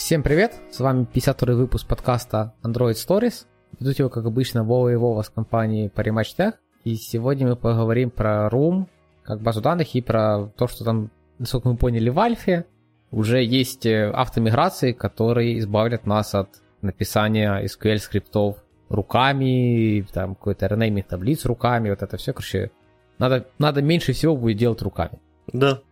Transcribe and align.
Всем 0.00 0.22
привет, 0.22 0.54
с 0.70 0.80
вами 0.80 1.04
52 1.04 1.54
выпуск 1.56 1.86
подкаста 1.86 2.54
Android 2.62 2.94
Stories. 2.94 3.44
Ведут 3.78 3.98
его, 3.98 4.08
как 4.08 4.24
обычно, 4.24 4.64
Вова 4.64 4.88
и 4.88 4.96
Вова 4.96 5.20
с 5.20 5.28
компании 5.28 5.92
Parimatch 5.94 6.34
Tech. 6.38 6.54
И 6.84 6.94
сегодня 6.94 7.46
мы 7.46 7.54
поговорим 7.54 8.10
про 8.10 8.48
Room, 8.48 8.86
как 9.22 9.42
базу 9.42 9.60
данных, 9.60 9.94
и 9.94 10.00
про 10.00 10.50
то, 10.56 10.68
что 10.68 10.84
там, 10.84 11.10
насколько 11.38 11.68
мы 11.68 11.76
поняли, 11.76 12.08
в 12.08 12.18
Альфе 12.18 12.64
уже 13.10 13.44
есть 13.44 13.84
э, 13.84 14.10
автомиграции, 14.10 14.92
которые 14.92 15.58
избавят 15.58 16.06
нас 16.06 16.34
от 16.34 16.48
написания 16.80 17.62
SQL 17.62 17.98
скриптов 17.98 18.56
руками, 18.88 20.04
там 20.14 20.34
какой-то 20.34 20.66
ренейминг 20.66 21.08
таблиц 21.08 21.44
руками, 21.44 21.90
вот 21.90 22.02
это 22.02 22.16
все, 22.16 22.32
короче, 22.32 22.70
надо, 23.18 23.46
надо 23.58 23.82
меньше 23.82 24.14
всего 24.14 24.34
будет 24.34 24.56
делать 24.56 24.80
руками. 24.80 25.20
Да, 25.52 25.82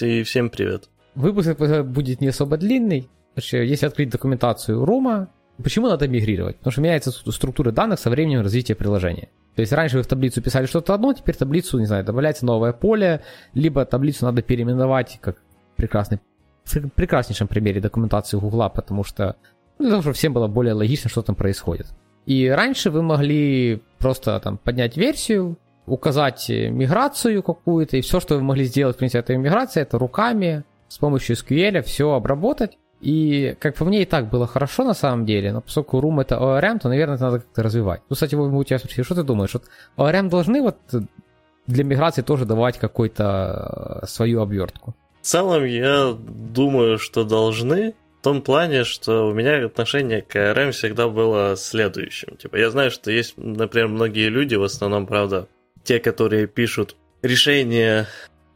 и 0.00 0.22
всем 0.22 0.48
привет. 0.48 0.88
Выпуск 1.14 1.54
будет 1.84 2.22
не 2.22 2.28
особо 2.28 2.56
длинный, 2.56 3.10
если 3.40 3.86
открыть 3.86 4.10
документацию 4.10 4.84
Рума, 4.84 5.28
почему 5.62 5.88
надо 5.88 6.08
мигрировать? 6.08 6.56
Потому 6.56 6.72
что 6.72 6.80
меняется 6.80 7.10
структура 7.10 7.70
данных 7.70 7.98
со 7.98 8.10
временем 8.10 8.42
развития 8.42 8.74
приложения. 8.74 9.28
То 9.54 9.60
есть 9.60 9.72
раньше 9.72 9.96
вы 9.96 10.02
в 10.04 10.06
таблицу 10.06 10.40
писали 10.40 10.66
что-то 10.66 10.94
одно, 10.94 11.12
теперь 11.12 11.34
таблицу, 11.34 11.80
не 11.80 11.86
знаю, 11.86 12.04
добавляется 12.04 12.46
новое 12.46 12.72
поле, 12.72 13.22
либо 13.54 13.84
таблицу 13.84 14.24
надо 14.24 14.40
переименовать, 14.40 15.18
как 15.20 15.36
прекрасный, 15.76 16.20
в 16.64 16.88
прекраснейшем 16.90 17.48
примере 17.48 17.80
документации 17.80 18.36
Гугла, 18.36 18.68
потому 18.68 19.02
что, 19.02 19.36
ну, 19.78 19.86
для 19.86 19.90
того, 19.90 20.02
чтобы 20.02 20.14
всем 20.14 20.32
было 20.32 20.46
более 20.46 20.74
логично, 20.74 21.10
что 21.10 21.22
там 21.22 21.34
происходит. 21.34 21.88
И 22.26 22.46
раньше 22.48 22.90
вы 22.90 23.02
могли 23.02 23.82
просто 23.98 24.38
там 24.38 24.58
поднять 24.58 24.96
версию, 24.96 25.56
указать 25.86 26.48
миграцию 26.48 27.42
какую-то, 27.42 27.96
и 27.96 28.00
все, 28.00 28.20
что 28.20 28.36
вы 28.36 28.42
могли 28.42 28.64
сделать, 28.64 28.96
в 28.96 28.98
принципе, 28.98 29.20
этой 29.20 29.38
миграции, 29.38 29.80
это 29.80 29.98
руками 29.98 30.62
с 30.88 30.98
помощью 30.98 31.36
SQL 31.36 31.82
все 31.82 32.12
обработать, 32.12 32.78
и, 33.00 33.56
как 33.60 33.76
по 33.76 33.84
мне, 33.84 34.02
и 34.02 34.04
так 34.04 34.28
было 34.28 34.46
хорошо 34.46 34.84
на 34.84 34.94
самом 34.94 35.24
деле, 35.24 35.52
но 35.52 35.60
поскольку 35.60 36.00
Room 36.00 36.20
это 36.20 36.34
ORM, 36.36 36.80
то, 36.80 36.88
наверное, 36.88 37.14
это 37.14 37.24
надо 37.24 37.38
как-то 37.40 37.62
развивать. 37.62 38.00
Ну, 38.08 38.14
кстати, 38.14 38.34
могу 38.34 38.64
тебя 38.64 38.78
спросить, 38.78 39.04
что 39.04 39.14
ты 39.14 39.22
думаешь? 39.22 39.54
Вот 39.54 39.64
ORM 39.96 40.28
должны 40.28 40.62
вот 40.62 40.76
для 41.66 41.84
миграции 41.84 42.22
тоже 42.22 42.44
давать 42.44 42.78
какую-то 42.78 44.00
э, 44.02 44.06
свою 44.06 44.40
обвертку? 44.40 44.94
В 45.20 45.26
целом, 45.26 45.64
я 45.64 46.16
думаю, 46.18 46.98
что 46.98 47.24
должны, 47.24 47.94
в 48.20 48.24
том 48.24 48.42
плане, 48.42 48.84
что 48.84 49.28
у 49.28 49.34
меня 49.34 49.64
отношение 49.66 50.22
к 50.22 50.34
ORM 50.34 50.72
всегда 50.72 51.08
было 51.08 51.54
следующим. 51.56 52.36
Типа, 52.36 52.56
я 52.56 52.70
знаю, 52.70 52.90
что 52.90 53.12
есть, 53.12 53.34
например, 53.36 53.88
многие 53.88 54.28
люди, 54.28 54.56
в 54.56 54.64
основном, 54.64 55.06
правда, 55.06 55.46
те, 55.84 56.00
которые 56.00 56.48
пишут 56.48 56.96
решения 57.22 58.06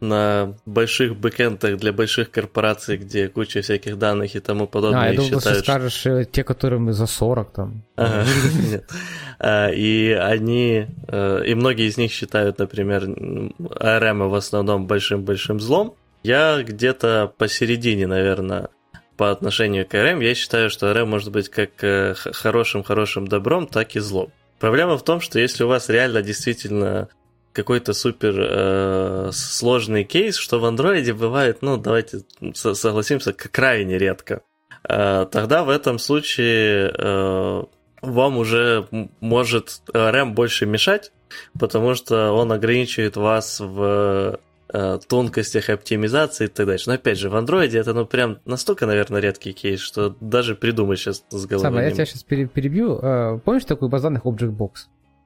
на 0.03 0.55
больших 0.67 1.17
бэкэндах 1.17 1.79
для 1.79 1.93
больших 1.93 2.31
корпораций, 2.31 2.97
где 2.97 3.29
куча 3.29 3.63
всяких 3.63 3.99
данных 3.99 4.35
и 4.35 4.41
тому 4.41 4.67
подобное. 4.67 5.03
А, 5.03 5.09
я 5.09 5.15
думал, 5.15 5.41
считают, 5.41 5.59
ты 5.59 5.65
скажешь 5.65 5.93
что... 5.93 6.11
Э, 6.21 6.25
те, 6.25 6.45
которым 6.45 6.93
за 6.93 7.07
40 7.07 7.53
там. 7.53 7.83
Ага, 7.97 8.27
нет. 8.71 8.91
А, 9.39 9.71
и 9.71 10.11
они, 10.11 10.89
э, 11.09 11.43
и 11.47 11.55
многие 11.55 11.87
из 11.87 11.97
них 11.97 12.11
считают, 12.11 12.59
например, 12.59 13.05
ARM 13.05 14.29
в 14.29 14.35
основном 14.35 14.87
большим-большим 14.87 15.61
злом. 15.61 15.95
Я 16.23 16.63
где-то 16.63 17.33
посередине, 17.39 18.07
наверное, 18.07 18.69
по 19.17 19.31
отношению 19.31 19.87
к 19.87 19.95
ARM. 19.95 20.23
Я 20.23 20.35
считаю, 20.35 20.69
что 20.69 20.91
ARM 20.91 21.07
может 21.07 21.31
быть 21.31 21.49
как 21.49 21.71
э, 21.83 22.15
хорошим-хорошим 22.15 23.29
добром, 23.29 23.67
так 23.67 23.95
и 23.97 24.01
злом. 24.01 24.33
Проблема 24.59 24.97
в 24.97 25.05
том, 25.05 25.21
что 25.21 25.39
если 25.39 25.65
у 25.65 25.69
вас 25.69 25.89
реально 25.89 26.23
действительно 26.23 27.09
какой-то 27.53 27.93
супер 27.93 28.35
э, 28.39 29.31
сложный 29.33 30.05
кейс, 30.05 30.37
что 30.37 30.59
в 30.59 30.65
андроиде 30.65 31.13
бывает, 31.13 31.59
ну, 31.61 31.77
давайте 31.77 32.23
согласимся, 32.55 33.33
крайне 33.33 33.99
редко. 33.99 34.43
Э, 34.89 35.27
тогда 35.31 35.65
в 35.65 35.71
этом 35.71 35.99
случае 35.99 36.93
э, 36.97 37.63
вам 38.03 38.39
уже 38.39 38.89
может 39.21 39.83
RAM 39.93 40.33
больше 40.33 40.67
мешать, 40.67 41.13
потому 41.59 41.95
что 41.95 42.33
он 42.33 42.53
ограничивает 42.53 43.17
вас 43.17 43.61
в 43.61 44.41
э, 44.73 44.99
тонкостях 45.09 45.71
оптимизации 45.71 46.47
и 46.47 46.49
так 46.49 46.67
дальше. 46.67 46.89
Но 46.89 46.95
опять 46.95 47.19
же, 47.19 47.31
в 47.31 47.37
андроиде 47.37 47.79
это 47.79 47.95
ну 47.95 48.07
прям 48.07 48.39
настолько, 48.45 48.87
наверное, 48.87 49.21
редкий 49.21 49.53
кейс, 49.53 49.81
что 49.81 50.17
даже 50.21 50.55
придумать 50.55 50.99
сейчас 50.99 51.25
с 51.31 51.47
головы. 51.47 51.63
Самое, 51.63 51.89
я 51.89 51.93
тебя 51.93 52.07
сейчас 52.07 52.23
перебью. 52.23 52.99
Э, 52.99 53.39
помнишь 53.45 53.65
такой 53.65 53.89
баз 53.89 54.03
данных 54.03 54.25
Object 54.25 54.57
Box? 54.57 54.71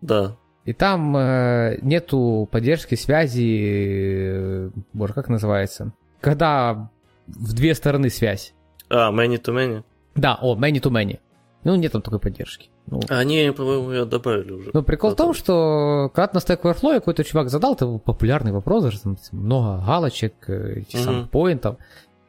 Да. 0.00 0.36
И 0.66 0.72
там 0.72 1.16
э, 1.16 1.78
нету 1.80 2.48
поддержки 2.50 2.96
связи, 2.96 4.70
боже, 4.92 5.14
как 5.14 5.28
называется? 5.28 5.92
Когда 6.20 6.90
в 7.26 7.54
две 7.54 7.74
стороны 7.74 8.10
связь. 8.10 8.52
А, 8.88 9.12
many 9.12 9.40
to 9.40 9.54
many? 9.54 9.84
Да, 10.16 10.38
о, 10.40 10.56
many 10.56 10.80
to 10.80 10.90
many. 10.90 11.20
Ну, 11.62 11.76
нет 11.76 11.92
там 11.92 12.02
такой 12.02 12.18
поддержки. 12.18 12.68
Ну, 12.88 13.00
Они, 13.08 13.52
по-моему, 13.56 13.90
ее 13.92 14.04
добавили 14.04 14.52
уже. 14.52 14.70
Ну, 14.72 14.82
прикол 14.82 15.12
в 15.12 15.16
том, 15.16 15.34
что 15.34 16.10
когда 16.14 16.30
на 16.34 16.38
Stack 16.38 16.62
Overflow 16.62 16.94
какой-то 16.94 17.24
чувак 17.24 17.48
задал, 17.48 17.74
это 17.74 17.98
популярный 17.98 18.52
вопрос, 18.52 18.84
даже 18.84 19.00
там 19.00 19.16
много 19.32 19.84
галочек, 19.84 20.48
этих 20.48 20.98
mm-hmm. 20.98 21.04
самых 21.04 21.30
поинтов. 21.30 21.76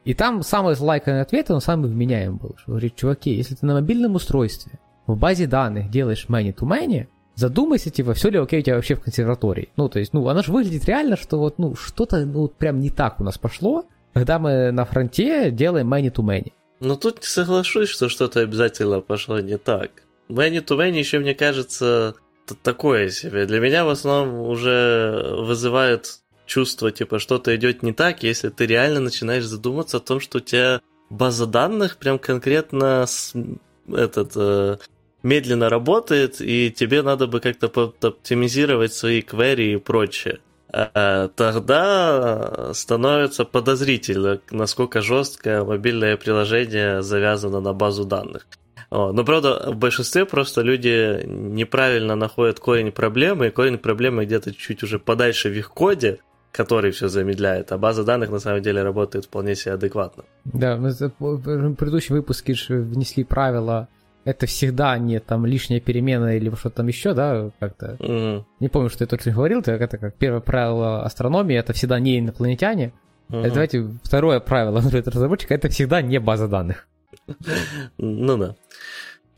И 0.04 0.14
там 0.14 0.42
самый 0.42 0.76
лайканный 0.78 1.22
ответ, 1.22 1.50
он 1.50 1.60
самый 1.60 1.90
вменяем 1.90 2.36
был. 2.36 2.54
Что 2.58 2.72
говорит, 2.72 2.96
чуваки, 2.96 3.30
если 3.30 3.54
ты 3.54 3.66
на 3.66 3.74
мобильном 3.74 4.14
устройстве 4.14 4.78
в 5.06 5.16
базе 5.16 5.46
данных 5.46 5.90
делаешь 5.90 6.26
many 6.28 6.54
to 6.54 6.66
many, 6.66 7.06
задумайся, 7.38 7.90
типа, 7.90 8.14
все 8.14 8.30
ли 8.30 8.38
окей 8.38 8.60
у 8.60 8.62
тебя 8.62 8.74
вообще 8.74 8.96
в 8.96 9.00
консерватории. 9.00 9.68
Ну, 9.76 9.88
то 9.88 10.00
есть, 10.00 10.12
ну, 10.12 10.26
она 10.28 10.42
же 10.42 10.50
выглядит 10.50 10.84
реально, 10.86 11.16
что 11.16 11.38
вот, 11.38 11.58
ну, 11.58 11.76
что-то, 11.76 12.26
ну, 12.26 12.48
прям 12.48 12.80
не 12.80 12.90
так 12.90 13.20
у 13.20 13.24
нас 13.24 13.38
пошло, 13.38 13.84
когда 14.12 14.40
мы 14.40 14.72
на 14.72 14.84
фронте 14.84 15.52
делаем 15.52 15.92
many 15.92 16.12
to 16.12 16.24
many. 16.24 16.52
Ну, 16.80 16.96
тут 16.96 17.22
соглашусь, 17.22 17.88
что 17.88 18.08
что-то 18.08 18.40
обязательно 18.40 19.00
пошло 19.00 19.38
не 19.38 19.56
так. 19.56 19.90
Many 20.28 20.64
to 20.64 20.76
many 20.76 20.98
еще, 20.98 21.20
мне 21.20 21.34
кажется, 21.34 22.14
такое 22.62 23.10
себе. 23.10 23.46
Для 23.46 23.60
меня 23.60 23.84
в 23.84 23.88
основном 23.88 24.48
уже 24.48 25.36
вызывает 25.38 26.18
чувство, 26.44 26.90
типа, 26.90 27.20
что-то 27.20 27.54
идет 27.54 27.84
не 27.84 27.92
так, 27.92 28.24
если 28.24 28.48
ты 28.48 28.66
реально 28.66 29.00
начинаешь 29.00 29.44
задуматься 29.44 29.98
о 29.98 30.00
том, 30.00 30.18
что 30.18 30.38
у 30.38 30.40
тебя 30.40 30.80
база 31.08 31.46
данных 31.46 31.98
прям 31.98 32.18
конкретно 32.18 33.06
с, 33.06 33.32
этот, 33.88 34.32
э, 34.34 34.78
медленно 35.22 35.68
работает, 35.68 36.40
и 36.40 36.70
тебе 36.70 37.02
надо 37.02 37.26
бы 37.26 37.40
как-то 37.40 37.66
оптимизировать 37.66 38.92
свои 38.92 39.20
query 39.20 39.74
и 39.74 39.76
прочее. 39.76 40.38
А 40.70 41.28
тогда 41.28 42.72
становится 42.74 43.44
подозрительно, 43.44 44.40
насколько 44.50 45.00
жестко 45.00 45.64
мобильное 45.64 46.16
приложение 46.16 47.02
завязано 47.02 47.60
на 47.60 47.72
базу 47.72 48.04
данных. 48.04 48.46
Но, 48.90 49.24
правда, 49.24 49.70
в 49.72 49.76
большинстве 49.76 50.24
просто 50.24 50.62
люди 50.62 51.22
неправильно 51.26 52.16
находят 52.16 52.60
корень 52.60 52.92
проблемы, 52.92 53.46
и 53.48 53.50
корень 53.50 53.78
проблемы 53.78 54.24
где-то 54.24 54.54
чуть 54.54 54.82
уже 54.82 54.98
подальше 54.98 55.48
в 55.50 55.52
их 55.52 55.70
коде, 55.70 56.20
который 56.52 56.90
все 56.90 57.08
замедляет, 57.08 57.72
а 57.72 57.78
база 57.78 58.04
данных 58.04 58.30
на 58.30 58.38
самом 58.38 58.62
деле 58.62 58.82
работает 58.82 59.26
вполне 59.26 59.54
себе 59.54 59.74
адекватно. 59.74 60.24
Да, 60.44 60.76
мы 60.76 60.90
в 60.90 61.74
предыдущем 61.74 62.14
выпуске 62.14 62.54
внесли 62.68 63.24
правила 63.24 63.88
это 64.24 64.46
всегда 64.46 64.98
не 64.98 65.20
там 65.20 65.46
лишняя 65.46 65.80
перемена 65.80 66.36
или 66.36 66.50
что-то 66.54 66.76
там 66.76 66.88
еще, 66.88 67.14
да, 67.14 67.50
как-то. 67.58 67.96
Mm. 67.98 68.44
Не 68.60 68.68
помню, 68.68 68.90
что 68.90 69.04
я 69.04 69.08
точно 69.08 69.32
говорил, 69.32 69.60
это, 69.60 69.72
это 69.72 69.98
как 69.98 70.14
первое 70.16 70.40
правило 70.40 71.02
астрономии, 71.02 71.56
это 71.56 71.72
всегда 71.72 71.98
не 71.98 72.18
инопланетяне. 72.18 72.92
Uh-huh. 73.30 73.40
Это, 73.40 73.50
давайте, 73.50 73.90
второе 74.02 74.40
правило 74.40 74.80
разработчика, 74.92 75.54
это 75.54 75.68
всегда 75.68 76.02
не 76.02 76.18
база 76.18 76.48
данных. 76.48 76.86
Ну 77.98 78.36
да. 78.36 78.56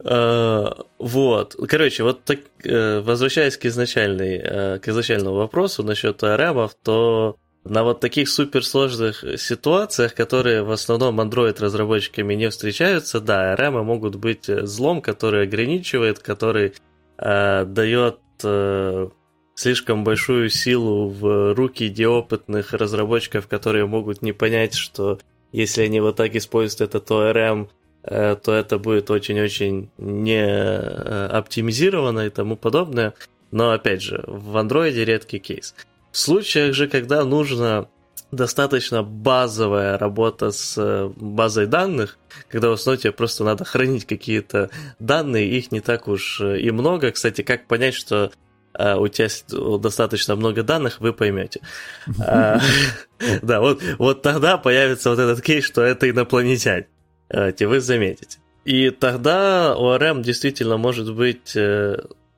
Uh, 0.03 0.87
вот. 0.99 1.57
Короче, 1.69 2.03
вот 2.05 2.25
так, 2.25 2.39
uh, 2.65 3.01
возвращаясь 3.03 3.59
к, 3.59 3.67
изначальной, 3.67 4.39
uh, 4.39 4.79
к 4.79 4.89
изначальному 4.89 5.37
вопросу 5.37 5.83
насчет 5.83 6.23
ARM, 6.23 6.71
то 6.83 7.37
на 7.65 7.85
вот 7.85 8.01
таких 8.01 8.29
суперсложных 8.29 9.25
ситуациях, 9.39 10.15
которые 10.15 10.63
в 10.63 10.71
основном 10.71 11.21
Android-разработчиками 11.21 12.35
не 12.35 12.49
встречаются, 12.49 13.21
да, 13.21 13.55
RM 13.55 13.83
могут 13.83 14.17
быть 14.17 14.49
э, 14.49 14.67
злом, 14.67 15.03
который 15.03 15.43
ограничивает, 15.43 16.21
который 16.21 16.73
э, 17.19 17.65
дает 17.67 18.19
э, 18.43 19.09
слишком 19.55 20.05
большую 20.05 20.49
силу 20.49 21.09
в 21.11 21.55
руки 21.55 21.91
неопытных 21.91 22.73
разработчиков, 22.73 23.47
которые 23.47 23.87
могут 23.87 24.23
не 24.23 24.33
понять, 24.33 24.75
что 24.75 25.19
если 25.53 25.83
они 25.83 26.01
вот 26.01 26.17
так 26.17 26.35
используют 26.35 26.95
этот 26.95 27.11
ORM, 27.11 27.69
э, 28.05 28.37
то 28.43 28.53
это 28.55 28.79
будет 28.79 29.11
очень-очень 29.11 29.91
не 29.99 30.43
э, 30.43 31.27
оптимизировано 31.27 32.21
и 32.21 32.31
тому 32.31 32.57
подобное. 32.57 33.13
Но 33.51 33.73
опять 33.73 34.01
же, 34.01 34.25
в 34.27 34.57
Android 34.57 34.93
редкий 35.05 35.41
кейс. 35.41 35.75
В 36.13 36.19
случаях 36.19 36.75
же, 36.75 36.89
когда 36.89 37.25
нужно 37.25 37.89
достаточно 38.33 39.03
базовая 39.03 39.99
работа 39.99 40.51
с 40.51 40.75
э, 40.79 41.11
базой 41.17 41.67
данных, 41.67 42.19
когда 42.49 42.69
в 42.69 42.73
основном 42.73 43.01
тебе 43.01 43.13
просто 43.13 43.45
надо 43.45 43.65
хранить 43.65 44.07
какие-то 44.07 44.71
данные, 44.99 45.51
их 45.51 45.73
не 45.73 45.81
так 45.81 46.09
уж 46.09 46.41
э, 46.41 46.61
и 46.61 46.71
много. 46.71 47.11
Кстати, 47.11 47.43
как 47.43 47.67
понять, 47.67 47.95
что 47.95 48.31
э, 48.75 48.95
у 48.97 49.09
тебя 49.09 49.29
достаточно 49.79 50.37
много 50.37 50.63
данных, 50.63 51.01
вы 51.01 51.13
поймете. 51.13 51.61
А, 52.21 52.61
да, 53.43 53.61
вот, 53.61 53.83
вот 53.99 54.23
тогда 54.23 54.59
появится 54.59 55.11
вот 55.11 55.19
этот 55.19 55.43
кейс, 55.43 55.65
что 55.65 55.83
это 55.83 56.09
инопланетяне. 56.09 56.87
вы 57.29 57.81
заметите. 57.81 58.39
И 58.65 58.91
тогда 58.91 59.75
ORM 59.77 60.23
действительно 60.23 60.77
может 60.77 61.13
быть 61.15 61.57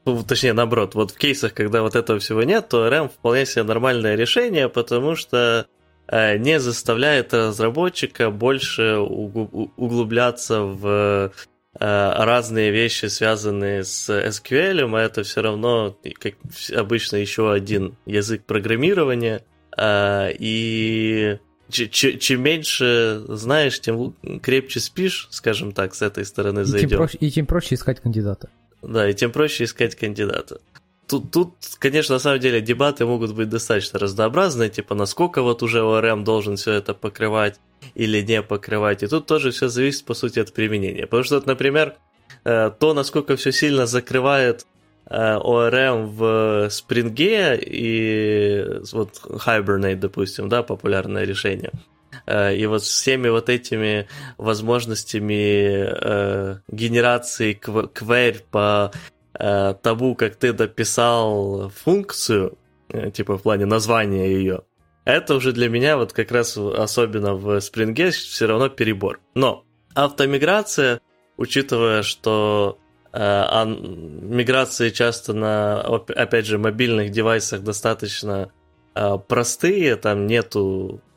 точнее, 0.04 0.52
наоборот, 0.52 0.94
вот 0.94 1.10
в 1.12 1.19
кейсах, 1.19 1.54
когда 1.54 1.82
вот 1.82 1.96
этого 1.96 2.19
всего 2.19 2.43
нет, 2.43 2.69
то 2.69 2.87
ORM 2.87 3.08
вполне 3.08 3.46
себе 3.46 3.62
нормальное 3.62 4.16
решение, 4.16 4.69
потому 4.69 5.16
что 5.16 5.66
Э, 6.12 6.37
не 6.37 6.60
заставляет 6.60 7.32
разработчика 7.32 8.31
больше 8.31 8.96
углубляться 8.96 10.60
в 10.60 11.32
э, 11.81 12.25
разные 12.25 12.70
вещи, 12.70 13.06
связанные 13.06 13.82
с 13.84 14.10
SQL, 14.10 14.94
а 14.94 15.00
это 15.00 15.22
все 15.22 15.40
равно, 15.40 15.96
как 16.19 16.34
обычно, 16.76 17.16
еще 17.16 17.50
один 17.50 17.96
язык 18.04 18.44
программирования. 18.44 19.43
Э, 19.76 20.31
и 20.38 21.38
чем 21.70 22.43
меньше 22.43 23.22
знаешь, 23.28 23.81
тем 23.81 24.14
крепче 24.43 24.81
спишь, 24.81 25.28
скажем 25.31 25.72
так, 25.72 25.94
с 25.94 26.02
этой 26.02 26.26
стороны 26.26 26.64
зайдем. 26.64 26.88
И 26.88 26.90
тем 26.90 26.99
проще, 26.99 27.19
и 27.19 27.31
тем 27.31 27.46
проще 27.46 27.75
искать 27.76 28.00
кандидата. 28.00 28.50
Да, 28.82 29.08
и 29.08 29.14
тем 29.14 29.32
проще 29.32 29.64
искать 29.64 29.94
кандидата 29.94 30.61
тут, 31.12 31.31
тут, 31.31 31.55
конечно, 31.79 32.14
на 32.14 32.19
самом 32.19 32.40
деле 32.40 32.61
дебаты 32.61 33.05
могут 33.05 33.34
быть 33.34 33.49
достаточно 33.49 33.99
разнообразные, 33.99 34.70
типа 34.70 34.94
насколько 34.94 35.43
вот 35.43 35.62
уже 35.62 35.81
ORM 35.81 36.25
должен 36.25 36.56
все 36.56 36.73
это 36.73 36.94
покрывать 36.94 37.61
или 37.94 38.23
не 38.23 38.43
покрывать. 38.43 39.02
И 39.02 39.06
тут 39.06 39.26
тоже 39.26 39.50
все 39.50 39.69
зависит, 39.69 40.06
по 40.06 40.14
сути, 40.14 40.38
от 40.38 40.52
применения. 40.52 41.02
Потому 41.02 41.25
что, 41.25 41.43
например, 41.44 41.96
э, 42.44 42.70
то, 42.79 42.94
насколько 42.94 43.37
все 43.37 43.52
сильно 43.52 43.87
закрывает 43.87 44.67
э, 45.06 45.37
ORM 45.37 46.06
в 46.06 46.23
Spring 46.69 47.58
и 47.61 48.64
вот 48.93 49.20
Hibernate, 49.25 49.96
допустим, 49.96 50.49
да, 50.49 50.62
популярное 50.62 51.25
решение. 51.25 51.73
Э, 52.27 52.55
и 52.55 52.67
вот 52.67 52.83
всеми 52.83 53.29
вот 53.29 53.49
этими 53.49 54.09
возможностями 54.39 56.53
генерации 56.71 57.59
query 57.61 58.43
по 58.51 58.93
э, 59.35 59.75
тому, 59.83 60.15
как 60.15 60.37
ты 60.37 60.53
дописал 60.53 61.71
функцию, 61.71 62.59
э, 62.89 63.11
типа 63.11 63.39
в 63.39 63.43
плане 63.43 63.67
названия 63.67 64.29
ее, 64.29 64.63
это 65.05 65.35
уже 65.35 65.53
для 65.53 65.69
меня 65.69 65.97
вот 65.97 66.13
как 66.13 66.31
раз 66.31 66.57
особенно 66.57 67.35
в 67.35 67.57
Spring 67.59 68.11
все 68.11 68.47
равно 68.47 68.69
перебор. 68.69 69.21
Но 69.35 69.65
автомиграция, 69.95 71.01
учитывая, 71.37 72.03
что 72.03 72.79
э, 73.13 73.65
миграции 73.67 74.91
часто 74.91 75.33
на, 75.33 75.81
опять 75.81 76.47
же, 76.47 76.59
мобильных 76.59 77.11
девайсах 77.11 77.63
достаточно 77.63 78.53
э, 78.95 79.19
простые, 79.27 79.97
там 79.97 80.29
нету 80.29 81.01
Э, 81.03 81.12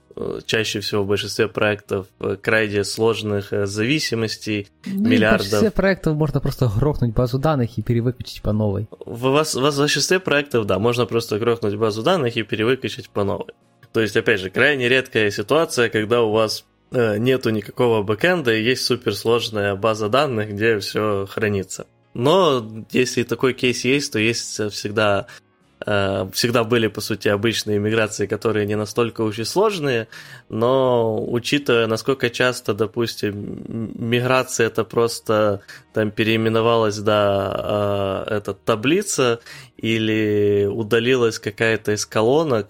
чаще 0.46 0.80
всего 0.80 1.04
в 1.04 1.08
большинстве 1.08 1.48
проектов 1.48 2.08
э, 2.20 2.38
крайне 2.42 2.84
сложных 2.84 3.52
э, 3.52 3.66
зависимостей, 3.66 4.68
ну, 4.86 5.10
миллиардов. 5.10 5.48
В 5.48 5.52
большинстве 5.52 5.72
проектов 5.72 6.16
можно 6.16 6.40
просто 6.40 6.72
грохнуть 6.76 7.14
базу 7.14 7.38
данных 7.38 7.78
и 7.78 7.82
перевыключить 7.82 8.42
по 8.42 8.54
новой. 8.54 8.88
В, 9.06 9.32
вас, 9.32 9.56
в 9.56 9.78
большинстве 9.78 10.20
проектов, 10.20 10.66
да, 10.66 10.80
можно 10.80 11.06
просто 11.06 11.38
грохнуть 11.38 11.76
базу 11.76 12.04
данных 12.04 12.38
и 12.38 12.44
перевыключить 12.44 13.10
по 13.10 13.24
новой. 13.24 13.54
То 13.92 14.02
есть, 14.02 14.16
опять 14.16 14.40
же, 14.40 14.50
крайне 14.50 14.90
редкая 14.90 15.32
ситуация, 15.32 15.90
когда 15.90 16.22
у 16.22 16.32
вас 16.32 16.66
э, 16.92 17.18
нету 17.18 17.50
никакого 17.50 18.02
бэкэнда 18.04 18.54
и 18.54 18.64
есть 18.64 18.86
суперсложная 18.86 19.76
база 19.76 20.10
данных, 20.10 20.52
где 20.52 20.80
все 20.80 21.26
хранится. 21.30 21.88
Но 22.14 22.66
если 22.92 23.24
такой 23.24 23.54
кейс 23.54 23.84
есть, 23.84 24.14
то 24.14 24.20
есть 24.20 24.72
всегда 24.72 25.28
Э, 25.28 25.45
всегда 25.86 26.64
были, 26.64 26.88
по 26.88 27.00
сути, 27.02 27.28
обычные 27.28 27.78
миграции, 27.78 28.26
которые 28.26 28.66
не 28.66 28.76
настолько 28.76 29.22
уж 29.22 29.38
и 29.40 29.44
сложные, 29.44 30.08
но 30.50 31.24
учитывая, 31.24 31.86
насколько 31.86 32.30
часто, 32.30 32.74
допустим, 32.74 33.64
миграция 33.68 34.68
это 34.68 34.84
просто 34.84 35.62
там 35.94 36.10
переименовалась, 36.10 36.98
да, 36.98 38.26
э, 38.28 38.36
эта 38.36 38.54
таблица 38.54 39.40
или 39.78 40.66
удалилась 40.66 41.38
какая-то 41.38 41.92
из 41.92 42.06
колонок, 42.06 42.68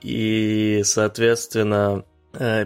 и, 0.00 0.82
соответственно, 0.84 2.04
э, 2.04 2.15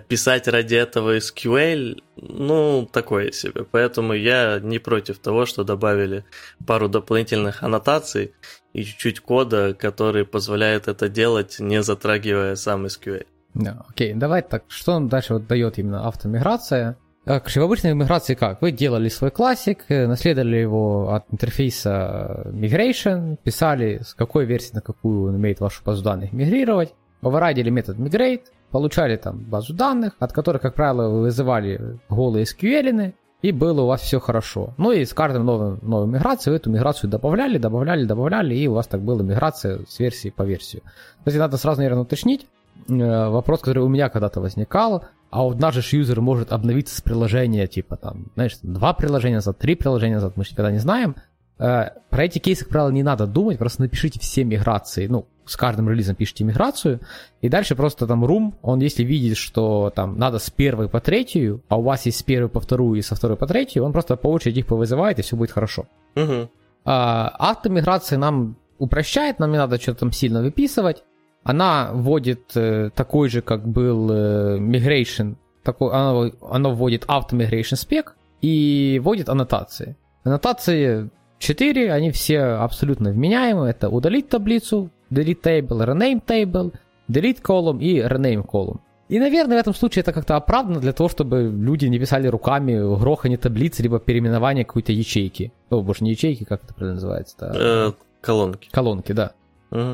писать 0.08 0.49
ради 0.49 0.75
этого 0.75 1.19
SQL, 1.19 2.02
ну, 2.17 2.88
такое 2.90 3.32
себе. 3.32 3.64
Поэтому 3.64 4.14
я 4.14 4.61
не 4.62 4.78
против 4.78 5.19
того, 5.19 5.46
что 5.46 5.64
добавили 5.64 6.25
пару 6.67 6.88
дополнительных 6.88 7.62
аннотаций 7.62 8.32
и 8.72 8.84
чуть-чуть 8.84 9.20
кода, 9.20 9.75
который 9.75 10.25
позволяет 10.25 10.88
это 10.88 11.08
делать, 11.08 11.56
не 11.58 11.82
затрагивая 11.82 12.56
сам 12.56 12.87
SQL. 12.87 13.26
Да, 13.55 13.84
окей, 13.88 14.14
давай 14.14 14.43
так, 14.43 14.64
что 14.69 14.93
нам 14.93 15.08
дальше 15.08 15.34
вот 15.34 15.46
дает 15.46 15.78
именно 15.78 16.06
автомиграция? 16.06 16.96
Короче, 17.25 17.61
в 17.61 17.64
обычной 17.64 17.94
миграции 17.94 18.34
как? 18.34 18.62
Вы 18.62 18.73
делали 18.73 19.08
свой 19.08 19.31
классик, 19.31 19.84
э, 19.88 20.06
наследовали 20.06 20.56
его 20.56 21.12
от 21.12 21.26
интерфейса 21.31 22.44
migration, 22.46 23.37
писали, 23.43 24.00
с 24.02 24.14
какой 24.14 24.46
версии 24.46 24.75
на 24.75 24.81
какую 24.81 25.28
он 25.28 25.34
умеет 25.34 25.61
вашу 25.61 25.84
базу 25.84 26.02
данных 26.02 26.32
мигрировать, 26.32 26.94
overridили 27.23 27.69
метод 27.70 27.99
migrate, 27.99 28.44
получали 28.70 29.17
там 29.17 29.38
базу 29.38 29.75
данных, 29.75 30.14
от 30.19 30.32
которых, 30.32 30.62
как 30.62 30.75
правило, 30.75 31.08
вы 31.08 31.20
вызывали 31.22 31.99
голые 32.08 32.44
SQL, 32.44 33.14
и 33.43 33.52
было 33.52 33.82
у 33.82 33.87
вас 33.87 34.02
все 34.02 34.20
хорошо. 34.20 34.75
Ну 34.76 34.93
и 34.93 35.05
с 35.05 35.14
каждым 35.14 35.46
новым, 35.46 35.78
новой 35.82 36.06
миграцией 36.06 36.52
вы 36.52 36.56
эту 36.56 36.70
миграцию 36.70 37.11
добавляли, 37.11 37.58
добавляли, 37.58 38.05
добавляли, 38.05 38.55
и 38.55 38.67
у 38.69 38.75
вас 38.75 38.87
так 38.87 39.00
была 39.00 39.22
миграция 39.22 39.81
с 39.88 39.99
версии 39.99 40.31
по 40.31 40.43
версию. 40.43 40.82
Кстати, 41.19 41.37
надо 41.37 41.56
сразу, 41.56 41.81
наверное, 41.81 42.02
уточнить 42.02 42.46
э, 42.88 43.28
вопрос, 43.28 43.61
который 43.61 43.82
у 43.82 43.88
меня 43.88 44.11
когда-то 44.11 44.40
возникал, 44.40 45.05
а 45.31 45.43
вот 45.43 45.58
наш 45.58 45.75
же 45.75 45.96
юзер 45.96 46.20
может 46.20 46.52
обновиться 46.52 46.96
с 46.96 47.00
приложения, 47.00 47.66
типа 47.66 47.96
там, 47.96 48.26
знаешь, 48.34 48.58
два 48.62 48.93
приложения 48.93 49.37
назад, 49.37 49.58
три 49.58 49.75
приложения 49.75 50.16
назад, 50.16 50.37
мы 50.37 50.44
же 50.44 50.50
никогда 50.50 50.70
не 50.70 50.78
знаем. 50.78 51.16
Э, 51.58 51.90
про 52.11 52.25
эти 52.25 52.38
кейсы, 52.38 52.64
как 52.64 52.73
правило, 52.73 52.90
не 52.90 53.02
надо 53.02 53.26
думать, 53.26 53.58
просто 53.58 53.82
напишите 53.82 54.20
все 54.20 54.44
миграции, 54.44 55.06
ну, 55.06 55.26
с 55.50 55.56
каждым 55.56 55.88
релизом 55.91 56.14
пишите 56.14 56.44
миграцию, 56.44 57.00
и 57.41 57.49
дальше 57.49 57.75
просто 57.75 58.06
там 58.06 58.25
room, 58.25 58.55
он 58.62 58.79
если 58.79 59.02
видит, 59.02 59.37
что 59.37 59.91
там 59.94 60.17
надо 60.17 60.38
с 60.38 60.49
первой 60.49 60.88
по 60.88 61.00
третью, 61.00 61.62
а 61.69 61.76
у 61.76 61.82
вас 61.82 62.06
есть 62.06 62.19
с 62.19 62.23
первой 62.23 62.49
по 62.49 62.61
вторую 62.61 62.99
и 62.99 63.02
со 63.02 63.17
второй 63.17 63.37
по 63.37 63.47
третью, 63.47 63.85
он 63.85 63.93
просто 63.93 64.17
по 64.17 64.29
очереди 64.29 64.61
их 64.61 64.67
повызывает, 64.67 65.19
и 65.19 65.23
все 65.23 65.37
будет 65.37 65.50
хорошо. 65.50 65.87
Угу. 66.14 66.50
А, 66.85 67.29
автомиграция 67.38 68.19
нам 68.19 68.56
упрощает, 68.79 69.41
нам 69.41 69.50
не 69.50 69.58
надо 69.58 69.81
что-то 69.81 70.00
там 70.00 70.12
сильно 70.12 70.41
выписывать. 70.41 71.02
Она 71.43 71.91
вводит 71.93 72.52
э, 72.55 72.91
такой 72.94 73.29
же, 73.29 73.43
как 73.43 73.67
был 73.67 74.11
э, 74.12 74.58
migration, 74.58 75.37
такой, 75.64 75.91
она, 75.91 76.31
она 76.49 76.69
вводит 76.69 77.06
automigration 77.06 77.76
спек 77.76 78.14
и 78.41 79.00
вводит 79.02 79.29
аннотации. 79.29 79.97
Аннотации 80.23 81.11
4, 81.40 81.92
они 81.92 82.11
все 82.11 82.40
абсолютно 82.40 83.11
вменяемы. 83.11 83.66
Это 83.66 83.88
удалить 83.88 84.28
таблицу, 84.28 84.90
delete 85.11 85.43
table, 85.43 85.85
rename 85.85 86.23
table, 86.25 86.73
delete 87.09 87.43
column 87.43 87.81
и 87.81 88.00
rename 88.00 88.47
column. 88.47 88.81
И, 89.09 89.19
наверное, 89.19 89.57
в 89.57 89.61
этом 89.61 89.75
случае 89.75 90.02
это 90.02 90.12
как-то 90.12 90.37
оправдано 90.37 90.79
для 90.79 90.93
того, 90.93 91.09
чтобы 91.09 91.43
люди 91.43 91.87
не 91.87 91.99
писали 91.99 92.29
руками 92.29 92.75
грохание 92.97 93.38
таблиц, 93.38 93.81
либо 93.81 93.99
переименование 93.99 94.64
какой-то 94.64 94.93
ячейки. 94.93 95.52
О, 95.69 95.83
боже, 95.83 96.05
не 96.05 96.11
ячейки, 96.12 96.45
как 96.45 96.62
это 96.62 96.75
правильно 96.75 96.95
называется? 96.95 97.52
Э, 97.52 97.93
колонки. 98.21 98.69
Колонки, 98.71 99.11
да. 99.12 99.33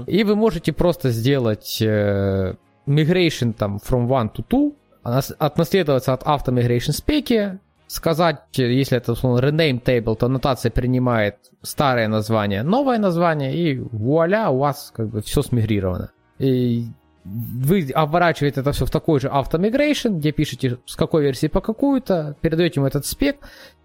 И 0.07 0.25
вы 0.25 0.37
можете 0.37 0.73
просто 0.73 1.11
сделать 1.11 1.79
э, 1.81 2.57
migration 2.87 3.55
там 3.55 3.77
from 3.77 4.07
one 4.07 4.31
to 4.35 4.45
two, 4.47 4.75
отнаследоваться 5.03 6.13
от 6.13 6.23
автомигрейшн 6.25 6.93
спеки, 6.93 7.59
сказать, 7.87 8.39
если 8.55 8.97
это 8.99 9.13
условно 9.13 9.45
rename 9.45 9.83
table, 9.83 10.17
то 10.17 10.27
аннотация 10.27 10.71
принимает 10.71 11.37
старое 11.63 12.09
название, 12.09 12.63
новое 12.63 12.99
название, 12.99 13.57
и 13.57 13.79
вуаля, 13.79 14.51
у 14.51 14.59
вас 14.59 14.93
как 14.95 15.09
бы 15.09 15.23
все 15.23 15.43
смигрировано. 15.43 16.11
И 16.39 16.87
вы 17.25 17.91
оборачиваете 17.95 18.61
это 18.61 18.73
все 18.73 18.87
в 18.87 18.91
такой 18.91 19.21
же 19.21 19.29
автомигрейшн, 19.29 20.17
где 20.17 20.33
пишете 20.33 20.79
с 20.85 20.97
какой 20.97 21.23
версии 21.23 21.49
по 21.49 21.61
какую-то, 21.61 22.37
передаете 22.41 22.81
ему 22.81 22.87
этот 22.87 23.07
спек, 23.07 23.39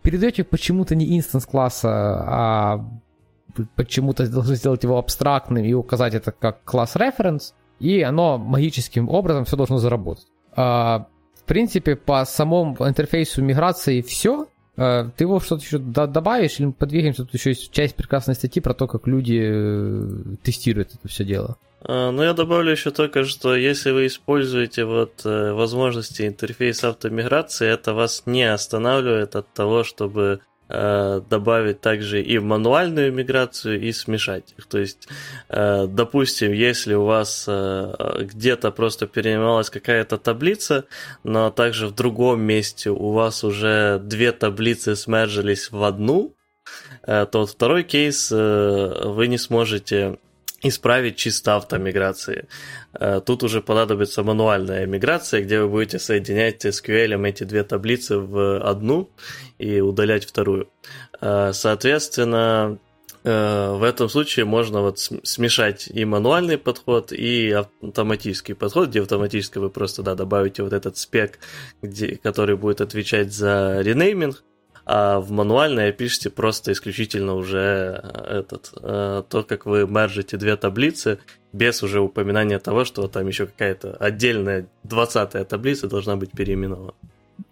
передаете 0.04 0.44
почему-то 0.44 0.96
не 0.96 1.18
инстанс 1.18 1.46
класса, 1.46 1.90
а 1.90 2.86
почему-то 3.76 4.30
должны 4.32 4.56
сделать 4.56 4.84
его 4.84 4.98
абстрактным 4.98 5.64
и 5.64 5.74
указать 5.74 6.14
это 6.14 6.32
как 6.32 6.64
класс 6.64 6.96
reference, 6.96 7.54
и 7.80 8.02
оно 8.02 8.38
магическим 8.38 9.10
образом 9.10 9.46
все 9.46 9.58
должно 9.58 9.78
заработать. 9.78 10.28
В 11.44 11.48
принципе, 11.48 11.96
по 11.96 12.24
самому 12.26 12.76
интерфейсу 12.88 13.42
миграции 13.42 14.02
все. 14.02 14.48
Э, 14.78 15.10
ты 15.16 15.26
его 15.26 15.40
что-то 15.40 15.64
еще 15.64 15.78
добавишь 15.78 16.60
или 16.60 16.68
мы 16.68 16.74
подвигаемся? 16.74 17.26
Тут 17.26 17.34
еще 17.34 17.50
есть 17.50 17.72
часть 17.72 17.96
прекрасной 17.96 18.36
статьи 18.36 18.62
про 18.62 18.74
то, 18.74 18.88
как 18.88 19.08
люди 19.08 19.42
э, 19.44 20.36
тестируют 20.44 20.94
это 20.94 21.08
все 21.08 21.24
дело. 21.24 21.58
А, 21.84 22.12
ну, 22.12 22.24
я 22.24 22.34
добавлю 22.34 22.72
еще 22.72 22.92
только, 22.92 23.26
что 23.26 23.56
если 23.56 23.92
вы 23.92 24.06
используете 24.06 24.86
вот 24.86 25.22
э, 25.26 25.52
возможности 25.52 26.28
интерфейса 26.28 26.90
автомиграции, 26.90 27.68
это 27.68 27.94
вас 27.94 28.24
не 28.26 28.44
останавливает 28.44 29.36
от 29.36 29.52
того, 29.54 29.84
чтобы 29.84 30.42
добавить 31.30 31.82
также 31.82 32.22
и 32.22 32.40
мануальную 32.40 33.12
миграцию, 33.12 33.82
и 33.82 33.92
смешать 33.92 34.54
их. 34.58 34.66
То 34.68 34.80
есть, 34.80 35.08
э, 35.50 35.88
допустим, 35.88 36.54
если 36.54 36.94
у 36.94 37.06
вас 37.06 37.46
э, 37.48 37.94
где-то 38.22 38.72
просто 38.72 39.08
перенималась 39.08 39.70
какая-то 39.70 40.18
таблица, 40.18 40.86
но 41.24 41.50
также 41.52 41.88
в 41.88 41.96
другом 41.96 42.42
месте 42.42 42.90
у 42.90 43.12
вас 43.12 43.44
уже 43.44 44.00
две 44.04 44.32
таблицы 44.32 44.96
смержились 44.96 45.72
в 45.72 45.84
одну, 45.84 46.36
э, 47.04 47.26
то 47.32 47.46
второй 47.46 47.84
кейс 47.84 48.32
э, 48.32 49.02
вы 49.06 49.28
не 49.28 49.38
сможете 49.38 50.18
исправить 50.62 51.16
чисто 51.16 51.56
автомиграции. 51.56 52.48
Э, 52.94 53.22
тут 53.26 53.44
уже 53.44 53.62
понадобится 53.62 54.24
мануальная 54.24 54.86
миграция, 54.86 55.42
где 55.42 55.60
вы 55.62 55.70
будете 55.70 56.00
соединять 56.00 56.66
SQL 56.66 57.28
эти 57.28 57.44
две 57.44 57.64
таблицы 57.64 58.18
в 58.18 58.60
одну 58.60 59.10
и 59.58 59.80
удалять 59.82 60.26
вторую. 60.26 60.70
Э, 61.20 61.52
соответственно, 61.54 62.78
э, 63.24 63.72
в 63.72 63.84
этом 63.84 64.10
случае 64.10 64.46
можно 64.46 64.82
вот 64.82 65.00
смешать 65.00 65.88
и 65.88 66.06
мануальный 66.06 66.58
подход, 66.58 67.12
и 67.12 67.52
автоматический 67.52 68.54
подход, 68.54 68.90
где 68.90 69.02
автоматически 69.02 69.58
вы 69.58 69.70
просто 69.70 70.04
да, 70.04 70.16
добавите 70.16 70.64
вот 70.64 70.74
этот 70.74 70.98
спек, 70.98 71.40
где, 71.82 72.18
который 72.18 72.56
будет 72.56 72.82
отвечать 72.82 73.34
за 73.34 73.82
ренейминг, 73.82 74.44
а 74.86 75.20
в 75.20 75.32
мануальное 75.32 75.92
пишете 75.92 76.30
просто 76.30 76.72
исключительно 76.72 77.36
уже 77.36 78.02
этот, 78.28 78.72
то, 78.74 79.46
как 79.48 79.66
вы 79.66 79.88
мержите 79.88 80.38
две 80.38 80.56
таблицы, 80.56 81.20
без 81.54 81.84
уже 81.84 82.02
упоминания 82.02 82.60
того, 82.60 82.86
что 82.86 83.08
там 83.08 83.28
еще 83.28 83.46
какая-то 83.46 83.96
отдельная 83.96 84.68
20-я 84.86 85.44
таблица 85.46 85.88
должна 85.88 86.16
быть 86.16 86.32
переименована. 86.32 86.94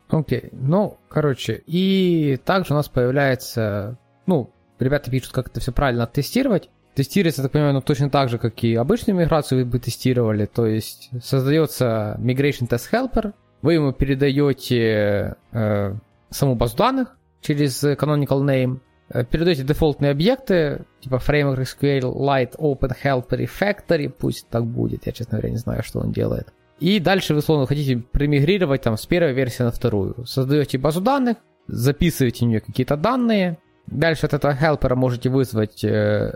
Окей, 0.07 0.39
okay. 0.39 0.49
ну, 0.51 0.97
короче, 1.07 1.61
и 1.67 2.39
также 2.43 2.73
у 2.73 2.75
нас 2.75 2.89
появляется, 2.89 3.97
ну, 4.25 4.49
ребята 4.79 5.11
пишут, 5.11 5.31
как 5.33 5.49
это 5.49 5.59
все 5.59 5.71
правильно 5.71 6.07
тестировать. 6.07 6.69
Тестируется, 6.95 7.43
так 7.43 7.51
понимаю, 7.51 7.75
ну, 7.75 7.81
точно 7.81 8.09
так 8.09 8.29
же, 8.29 8.39
как 8.39 8.63
и 8.63 8.73
обычную 8.73 9.17
миграцию 9.19 9.63
вы 9.63 9.69
бы 9.69 9.79
тестировали, 9.79 10.45
то 10.45 10.65
есть 10.65 11.11
создается 11.23 12.17
Migration 12.19 12.67
Test 12.67 12.91
Helper, 12.91 13.33
вы 13.61 13.73
ему 13.73 13.93
передаете 13.93 15.35
э, 15.51 15.93
саму 16.29 16.55
базу 16.55 16.75
данных 16.75 17.15
через 17.41 17.83
canonical 17.83 18.43
name, 18.43 18.79
Э, 19.11 19.23
передаете 19.25 19.63
дефолтные 19.63 20.11
объекты, 20.11 20.85
типа 21.01 21.15
Framework 21.15 21.63
SQL 21.63 22.13
Lite 22.13 22.57
Open 22.57 22.91
Helper 23.03 23.41
и 23.41 23.45
Factory, 23.45 24.09
пусть 24.09 24.47
так 24.49 24.65
будет, 24.65 25.07
я, 25.07 25.11
честно 25.11 25.37
говоря, 25.37 25.49
не 25.49 25.57
знаю, 25.57 25.83
что 25.83 25.99
он 25.99 26.11
делает. 26.11 26.53
И 26.79 26.99
дальше 26.99 27.33
вы, 27.33 27.41
словно, 27.41 27.65
хотите 27.65 27.97
примигрировать 27.97 28.83
там 28.83 28.95
с 28.97 29.05
первой 29.05 29.33
версии 29.33 29.63
на 29.63 29.71
вторую. 29.71 30.25
Создаете 30.25 30.77
базу 30.77 31.01
данных, 31.01 31.37
записываете 31.67 32.45
в 32.45 32.49
нее 32.49 32.59
какие-то 32.61 32.97
данные, 32.97 33.57
Дальше 33.87 34.27
от 34.27 34.35
этого 34.35 34.53
helper 34.53 34.93
можете 34.93 35.31
вызвать 35.31 35.83
э, 35.83 36.31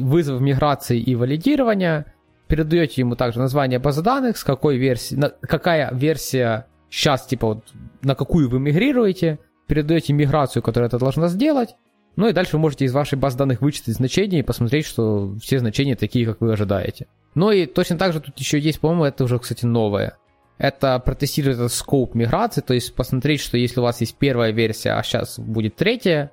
вызов 0.00 0.40
миграции 0.40 0.98
и 0.98 1.14
валидирования. 1.14 2.12
Передаете 2.48 3.02
ему 3.02 3.14
также 3.14 3.38
название 3.38 3.78
базы 3.78 4.02
данных, 4.02 4.36
с 4.36 4.42
какой 4.42 4.76
версии, 4.76 5.14
на, 5.14 5.28
какая 5.28 5.94
версия 5.94 6.66
сейчас, 6.88 7.26
типа, 7.26 7.46
вот, 7.46 7.64
на 8.02 8.16
какую 8.16 8.50
вы 8.50 8.58
мигрируете. 8.58 9.38
Передаете 9.70 10.12
миграцию, 10.12 10.64
которая 10.64 10.88
это 10.88 10.98
должна 10.98 11.28
сделать. 11.28 11.76
Ну 12.16 12.26
и 12.26 12.32
дальше 12.32 12.56
вы 12.56 12.58
можете 12.58 12.86
из 12.86 12.92
вашей 12.92 13.16
баз 13.16 13.36
данных 13.36 13.60
вычислить 13.60 13.94
значения 13.94 14.40
и 14.40 14.42
посмотреть, 14.42 14.84
что 14.84 15.36
все 15.40 15.60
значения 15.60 15.94
такие, 15.94 16.26
как 16.26 16.40
вы 16.40 16.52
ожидаете. 16.52 17.06
Ну 17.36 17.52
и 17.52 17.66
точно 17.66 17.96
так 17.96 18.12
же 18.12 18.18
тут 18.18 18.36
еще 18.36 18.58
есть, 18.58 18.80
по-моему, 18.80 19.04
это 19.04 19.22
уже, 19.22 19.38
кстати, 19.38 19.66
новое. 19.66 20.18
Это 20.58 20.98
протестировать 20.98 21.58
этот 21.58 21.72
скоп 21.72 22.16
миграции, 22.16 22.62
то 22.62 22.74
есть 22.74 22.96
посмотреть, 22.96 23.40
что 23.42 23.56
если 23.56 23.78
у 23.78 23.84
вас 23.84 24.00
есть 24.00 24.16
первая 24.16 24.50
версия, 24.50 24.90
а 24.90 25.04
сейчас 25.04 25.38
будет 25.38 25.76
третья, 25.76 26.32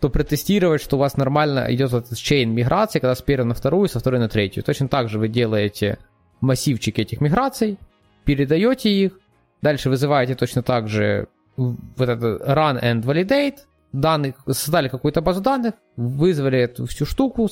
то 0.00 0.08
протестировать, 0.08 0.80
что 0.80 0.96
у 0.96 1.00
вас 1.00 1.18
нормально 1.18 1.66
идет 1.68 1.92
этот 1.92 2.16
чейн 2.16 2.54
миграции, 2.54 3.00
когда 3.00 3.14
с 3.14 3.20
первой 3.20 3.44
на 3.44 3.54
вторую, 3.54 3.90
со 3.90 4.00
второй 4.00 4.18
на 4.18 4.30
третью. 4.30 4.62
Точно 4.62 4.88
так 4.88 5.10
же 5.10 5.18
вы 5.18 5.28
делаете 5.28 5.98
массивчик 6.40 6.98
этих 6.98 7.20
миграций, 7.20 7.78
передаете 8.24 8.88
их, 8.88 9.18
дальше 9.60 9.90
вызываете 9.90 10.36
точно 10.36 10.62
так 10.62 10.88
же 10.88 11.28
вот 11.56 12.08
этот 12.08 12.42
run 12.42 12.82
and 12.82 13.02
validate, 13.02 13.58
данных, 13.92 14.36
создали 14.46 14.88
какую-то 14.88 15.20
базу 15.20 15.40
данных, 15.40 15.74
вызвали 15.96 16.58
эту 16.58 16.86
всю 16.86 17.04
штуку 17.04 17.48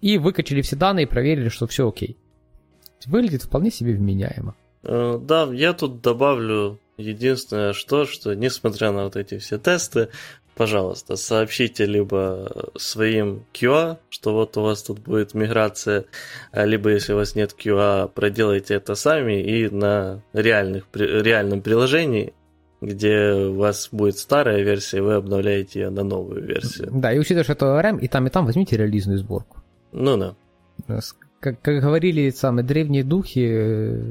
и 0.00 0.18
выкачали 0.18 0.62
все 0.62 0.76
данные 0.76 1.04
и 1.04 1.08
проверили, 1.08 1.48
что 1.48 1.66
все 1.66 1.88
окей. 1.88 2.16
Выглядит 3.06 3.44
вполне 3.44 3.70
себе 3.70 3.94
вменяемо. 3.94 4.54
Э, 4.82 5.18
да, 5.20 5.48
я 5.52 5.72
тут 5.72 6.02
добавлю 6.02 6.78
единственное, 6.96 7.72
что, 7.72 8.06
что 8.06 8.34
несмотря 8.34 8.92
на 8.92 9.04
вот 9.04 9.16
эти 9.16 9.38
все 9.38 9.58
тесты, 9.58 10.08
пожалуйста, 10.56 11.16
сообщите 11.16 11.86
либо 11.86 12.70
своим 12.76 13.44
QA, 13.54 13.98
что 14.10 14.34
вот 14.34 14.56
у 14.56 14.62
вас 14.62 14.82
тут 14.82 14.98
будет 14.98 15.32
миграция, 15.34 16.04
а 16.50 16.64
либо 16.64 16.90
если 16.90 17.12
у 17.12 17.16
вас 17.16 17.36
нет 17.36 17.54
QA, 17.56 18.10
проделайте 18.12 18.74
это 18.74 18.96
сами 18.96 19.40
и 19.40 19.68
на 19.68 20.20
реальных, 20.32 20.86
реальном 20.92 21.62
приложении 21.62 22.34
где 22.80 23.32
у 23.32 23.54
вас 23.54 23.88
будет 23.90 24.18
старая 24.18 24.62
версия, 24.62 25.02
вы 25.02 25.14
обновляете 25.14 25.80
ее 25.80 25.90
на 25.90 26.04
новую 26.04 26.44
версию. 26.44 26.90
Да, 26.92 27.12
и 27.12 27.18
учитывая, 27.18 27.44
что 27.44 27.52
это 27.54 27.66
ORM, 27.66 28.00
и 28.00 28.08
там, 28.08 28.26
и 28.26 28.30
там 28.30 28.46
возьмите 28.46 28.76
релизную 28.76 29.18
сборку. 29.18 29.58
Ну 29.92 30.16
да. 30.16 30.34
Как, 31.40 31.60
как 31.60 31.80
говорили 31.82 32.30
самые 32.30 32.64
древние 32.64 33.04
духи, 33.04 33.46
э, 33.48 34.02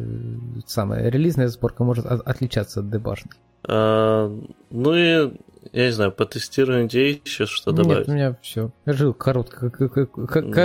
самая 0.66 1.10
релизная 1.10 1.50
сборка 1.50 1.84
может 1.84 2.06
от, 2.06 2.26
отличаться 2.26 2.80
от 2.80 2.90
дебажной. 2.90 3.34
А, 3.68 4.34
ну 4.70 4.96
и, 4.96 5.34
я 5.74 5.86
не 5.86 5.92
знаю, 5.92 6.14
потестируем 6.14 6.88
где 6.88 7.12
еще 7.12 7.46
что 7.46 7.72
добавить? 7.72 8.08
Нет, 8.08 8.10
у 8.10 8.12
меня 8.14 8.38
все. 8.42 8.72
Я 8.86 8.94
жил 8.94 9.14
короткий, 9.14 9.70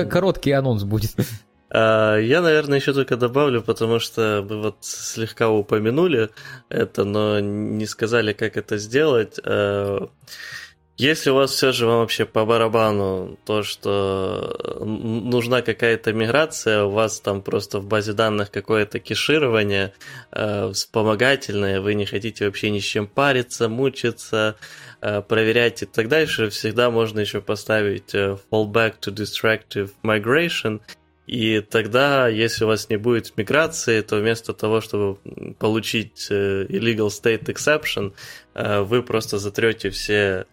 короткий 0.09 0.53
анонс 0.53 0.85
будет. 0.85 1.15
А, 1.75 2.19
я, 2.19 2.43
наверное, 2.43 2.79
еще 2.79 2.93
только 2.93 3.17
добавлю, 3.17 3.63
потому 3.63 3.99
что 3.99 4.45
мы 4.49 4.61
вот 4.61 4.77
слегка 4.83 5.49
упомянули 5.49 6.29
это, 6.69 7.05
но 7.05 7.41
не 7.41 7.87
сказали, 7.87 8.35
как 8.35 8.59
это 8.59 8.77
сделать. 8.77 9.41
А, 9.43 10.07
если 10.99 11.31
у 11.31 11.35
вас 11.35 11.53
все 11.53 11.73
же 11.73 11.87
вам 11.87 12.01
вообще 12.01 12.27
по 12.27 12.45
барабану 12.45 13.39
то, 13.47 13.63
что 13.63 14.79
нужна 14.85 15.63
какая-то 15.63 16.13
миграция, 16.13 16.85
у 16.85 16.91
вас 16.91 17.19
там 17.21 17.41
просто 17.41 17.79
в 17.79 17.87
базе 17.87 18.13
данных 18.13 18.51
какое-то 18.51 19.01
кеширование 19.01 19.95
э, 20.33 20.71
вспомогательное, 20.71 21.81
вы 21.81 21.95
не 21.95 22.05
хотите 22.05 22.45
вообще 22.45 22.69
ни 22.71 22.79
с 22.79 22.85
чем 22.85 23.07
париться, 23.07 23.71
мучиться, 23.71 24.57
э, 25.01 25.23
проверять 25.23 25.83
и 25.83 25.87
так 25.87 26.09
дальше, 26.09 26.51
всегда 26.51 26.91
можно 26.91 27.21
еще 27.21 27.41
поставить 27.41 28.15
fallback 28.15 29.01
to 29.01 29.13
distractive 29.13 29.93
migration 30.05 30.83
и 31.33 31.61
тогда, 31.61 32.29
если 32.29 32.65
у 32.65 32.69
вас 32.69 32.91
не 32.91 32.99
будет 32.99 33.39
миграции, 33.39 34.03
то 34.03 34.17
вместо 34.19 34.53
того, 34.53 34.83
чтобы 34.83 35.17
получить 35.59 36.27
э, 36.31 36.67
illegal 36.69 37.09
state 37.09 37.45
exception, 37.47 38.13
э, 38.55 38.83
вы 38.83 39.03
просто 39.03 39.39
затрете 39.39 39.89
все 39.89 40.45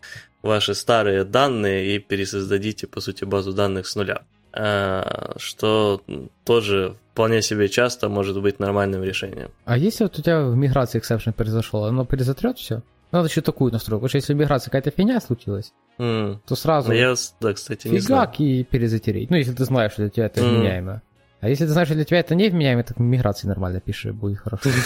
ваши 0.41 0.73
старые 0.73 1.25
данные 1.25 1.95
и 1.95 1.99
пересоздадите, 1.99 2.87
по 2.87 3.01
сути, 3.01 3.25
базу 3.25 3.51
данных 3.51 3.87
с 3.87 3.95
нуля. 3.97 4.21
Э, 4.53 5.33
что 5.37 6.01
тоже 6.45 6.95
вполне 7.11 7.41
себе 7.41 7.67
часто 7.67 8.07
может 8.07 8.41
быть 8.41 8.59
нормальным 8.59 9.03
решением. 9.03 9.49
А 9.65 9.77
если 9.77 10.05
вот 10.05 10.17
у 10.17 10.21
тебя 10.21 10.45
в 10.45 10.55
миграции 10.55 11.01
exception 11.01 11.33
произошло, 11.33 11.83
оно 11.83 12.05
перезатрет 12.05 12.57
все? 12.57 12.81
Надо 13.11 13.27
еще 13.27 13.41
такую 13.41 13.71
настройку, 13.71 14.01
потому 14.01 14.09
что 14.09 14.17
если 14.17 14.33
миграция 14.33 14.71
какая-то 14.71 14.91
фигня 14.91 15.19
случилась, 15.19 15.73
mm. 15.97 16.39
то 16.45 16.55
сразу 16.55 16.89
ну, 16.89 16.93
я, 16.95 17.15
да, 17.41 17.53
кстати, 17.53 17.87
не 17.87 17.99
фигак 17.99 18.35
знаю. 18.35 18.51
и 18.51 18.63
перезатереть. 18.63 19.31
Ну, 19.31 19.37
если 19.37 19.53
ты 19.53 19.65
знаешь, 19.65 19.93
что 19.93 20.03
для 20.03 20.11
тебя 20.11 20.25
это 20.27 20.41
mm. 20.41 20.49
вменяемо. 20.49 21.01
А 21.41 21.49
если 21.49 21.65
ты 21.65 21.71
знаешь, 21.71 21.87
что 21.87 21.95
для 21.95 22.05
тебя 22.05 22.19
это 22.19 22.35
не 22.35 22.49
вменяемо, 22.49 22.83
так 22.83 22.99
миграции 22.99 23.47
нормально 23.47 23.79
пиши, 23.79 24.13
будет 24.13 24.39
хорошо. 24.39 24.69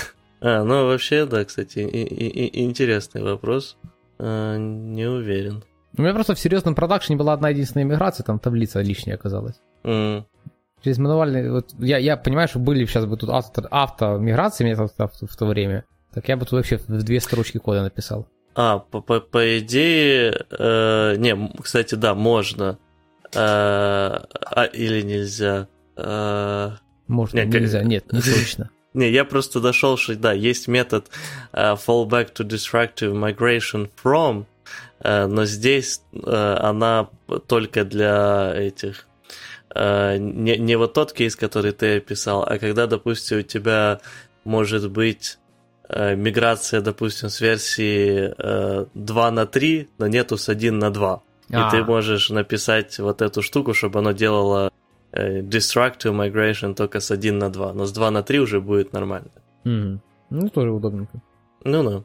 А, 0.46 0.62
ну 0.66 0.88
вообще, 0.88 1.26
да, 1.26 1.46
кстати, 1.46 1.80
и, 1.80 2.04
и, 2.04 2.48
и 2.48 2.66
интересный 2.66 3.24
вопрос. 3.24 3.78
А, 4.20 4.58
не 4.58 5.06
уверен. 5.06 5.64
У 5.98 6.02
меня 6.02 6.14
просто 6.14 6.36
в 6.36 6.40
серьезном 6.40 6.76
продакшене 6.76 7.18
была 7.18 7.32
одна 7.32 7.48
единственная 7.48 7.86
миграция, 7.86 8.26
там 8.26 8.40
таблица 8.40 8.82
лишняя 8.82 9.16
оказалась. 9.16 9.56
Mm. 9.86 10.26
Через 10.84 10.98
мануальный, 10.98 11.50
вот 11.50 11.74
я, 11.80 11.98
я 11.98 12.18
понимаю, 12.18 12.50
что 12.50 12.60
были 12.60 12.86
сейчас 12.86 13.06
бы 13.06 13.16
тут 13.16 13.30
авто, 13.30 13.66
автомиграции 13.72 14.66
мне 14.66 14.76
в, 14.76 14.90
в 14.90 15.38
то 15.38 15.46
время. 15.46 15.86
Так 16.14 16.30
я 16.30 16.38
бы 16.38 16.46
тут 16.46 16.54
вообще 16.54 16.78
в 16.78 17.04
две 17.04 17.20
строчки 17.20 17.58
кода 17.58 17.82
написал. 17.82 18.28
А, 18.56 18.80
по, 18.80 19.02
по, 19.02 19.20
по 19.20 19.60
идее, 19.60 20.46
э, 20.52 21.16
не, 21.18 21.52
кстати, 21.62 21.96
да, 21.96 22.14
можно. 22.14 22.78
Э, 23.34 23.36
а, 23.36 24.64
или 24.72 25.02
нельзя. 25.02 25.68
Э, 25.98 26.72
можно, 27.08 27.40
не, 27.40 27.46
нельзя, 27.46 27.80
как... 27.80 27.88
нет, 27.88 28.14
не 28.14 28.22
точно. 28.22 28.70
Не, 28.94 29.10
я 29.10 29.26
просто 29.26 29.60
дошел, 29.60 29.98
что 29.98 30.16
да, 30.16 30.34
есть 30.34 30.68
метод 30.68 31.08
uh, 31.52 31.76
fallback 31.76 32.32
to 32.34 32.48
destructive 32.48 33.14
migration 33.14 33.90
from, 34.02 34.46
uh, 35.00 35.26
но 35.26 35.46
здесь 35.46 36.04
uh, 36.14 36.58
она 36.60 37.10
только 37.48 37.86
для 37.86 38.54
этих 38.56 39.08
uh, 39.74 40.20
не, 40.20 40.58
не 40.58 40.76
вот 40.76 40.94
тот 40.94 41.12
кейс, 41.12 41.36
который 41.36 41.72
ты 41.72 41.98
описал, 41.98 42.44
а 42.44 42.60
когда, 42.60 42.86
допустим, 42.86 43.40
у 43.40 43.42
тебя 43.42 44.00
может 44.44 44.92
быть 44.92 45.40
миграция, 46.16 46.82
допустим, 46.82 47.30
с 47.30 47.42
версии 47.42 48.34
э, 48.38 48.86
2 48.94 49.32
на 49.32 49.46
3 49.46 49.90
на 49.98 50.06
нетус 50.06 50.50
1 50.50 50.80
на 50.80 50.90
2. 50.90 51.24
И 51.50 51.56
А-а-а. 51.56 51.72
ты 51.72 51.84
можешь 51.84 52.30
написать 52.30 53.00
вот 53.00 53.22
эту 53.22 53.42
штуку, 53.42 53.74
чтобы 53.74 54.00
оно 54.00 54.12
делало 54.12 54.72
э, 55.12 55.42
destructive 55.42 56.14
migration 56.14 56.74
только 56.74 57.00
с 57.00 57.12
1 57.12 57.38
на 57.38 57.50
2. 57.50 57.74
Но 57.74 57.86
с 57.86 57.92
2 57.92 58.12
на 58.12 58.24
3 58.24 58.40
уже 58.40 58.60
будет 58.62 58.94
нормально. 58.94 59.32
Mm. 59.66 60.00
Ну, 60.30 60.50
тоже 60.50 60.72
удобненько. 60.72 61.22
Ну 61.64 61.84
да. 61.84 62.04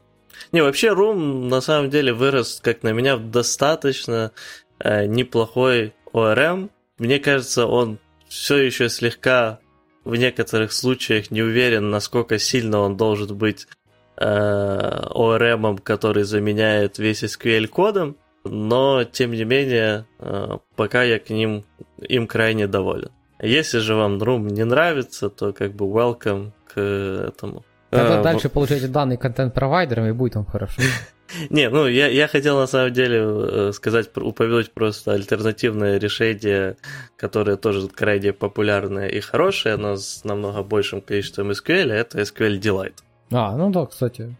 Не, 0.51 0.61
вообще 0.61 0.89
Room 0.89 1.47
на 1.47 1.61
самом 1.61 1.89
деле 1.89 2.13
вырос, 2.13 2.59
как 2.63 2.83
на 2.83 2.91
меня, 2.91 3.17
достаточно 3.17 4.31
э, 4.79 5.05
неплохой 5.05 5.93
ORM. 6.13 6.69
Мне 6.97 7.19
кажется, 7.19 7.65
он 7.65 7.97
все 8.27 8.57
еще 8.57 8.89
слегка 8.89 9.59
в 10.03 10.15
некоторых 10.15 10.71
случаях 10.71 11.31
не 11.31 11.41
уверен, 11.41 11.89
насколько 11.89 12.39
сильно 12.39 12.79
он 12.79 12.97
должен 12.97 13.35
быть 13.37 13.65
э, 13.65 13.78
ORM, 14.19 15.79
который 15.81 16.23
заменяет 16.23 16.99
весь 16.99 17.23
SQL 17.23 17.67
кодом, 17.67 18.17
но 18.43 19.03
тем 19.03 19.31
не 19.31 19.43
менее, 19.43 20.05
э, 20.19 20.57
пока 20.75 21.03
я 21.03 21.19
к 21.19 21.29
ним 21.29 21.65
им 22.01 22.27
крайне 22.27 22.67
доволен. 22.67 23.11
Если 23.41 23.79
же 23.79 23.95
вам 23.95 24.17
Room 24.17 24.51
не 24.51 24.65
нравится, 24.65 25.29
то 25.29 25.53
как 25.53 25.73
бы 25.73 25.85
welcome 25.85 26.51
к 26.67 26.79
этому. 26.79 27.63
Тогда 27.89 28.19
а, 28.19 28.23
дальше 28.23 28.49
в... 28.49 28.51
получайте 28.51 28.87
данные 28.87 29.17
контент-провайдерам, 29.17 30.05
и 30.07 30.11
будет 30.11 30.35
вам 30.35 30.45
хорошо. 30.45 30.81
Не, 31.49 31.69
ну 31.69 31.87
я, 31.87 32.07
я 32.07 32.27
хотел 32.27 32.57
на 32.57 32.67
самом 32.67 32.91
деле 32.91 33.19
э, 33.21 33.71
сказать, 33.73 34.09
упомянуть 34.17 34.71
просто 34.71 35.13
альтернативное 35.13 35.99
решение, 35.99 36.75
которое 37.17 37.55
тоже 37.55 37.87
крайне 37.87 38.33
популярное 38.33 39.07
и 39.07 39.19
хорошее, 39.19 39.77
но 39.77 39.95
с 39.95 40.23
намного 40.23 40.63
большим 40.63 41.01
количеством 41.01 41.51
SQL, 41.51 41.91
это 41.91 42.19
SQL 42.21 42.59
Delight. 42.59 42.95
А, 43.31 43.55
ну 43.57 43.69
да, 43.71 43.85
кстати. 43.85 44.35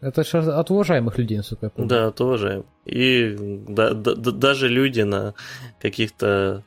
Это 0.00 0.24
же 0.24 0.38
от 0.38 0.70
уважаемых 0.70 1.16
людей, 1.16 1.36
насколько 1.36 1.66
я 1.66 1.70
помню. 1.70 1.88
Да, 1.88 2.06
от 2.08 2.20
уважаемых. 2.20 2.66
И 2.84 3.36
да, 3.68 3.94
да, 3.94 4.14
даже 4.14 4.68
люди 4.68 5.02
на 5.02 5.34
каких-то 5.80 6.64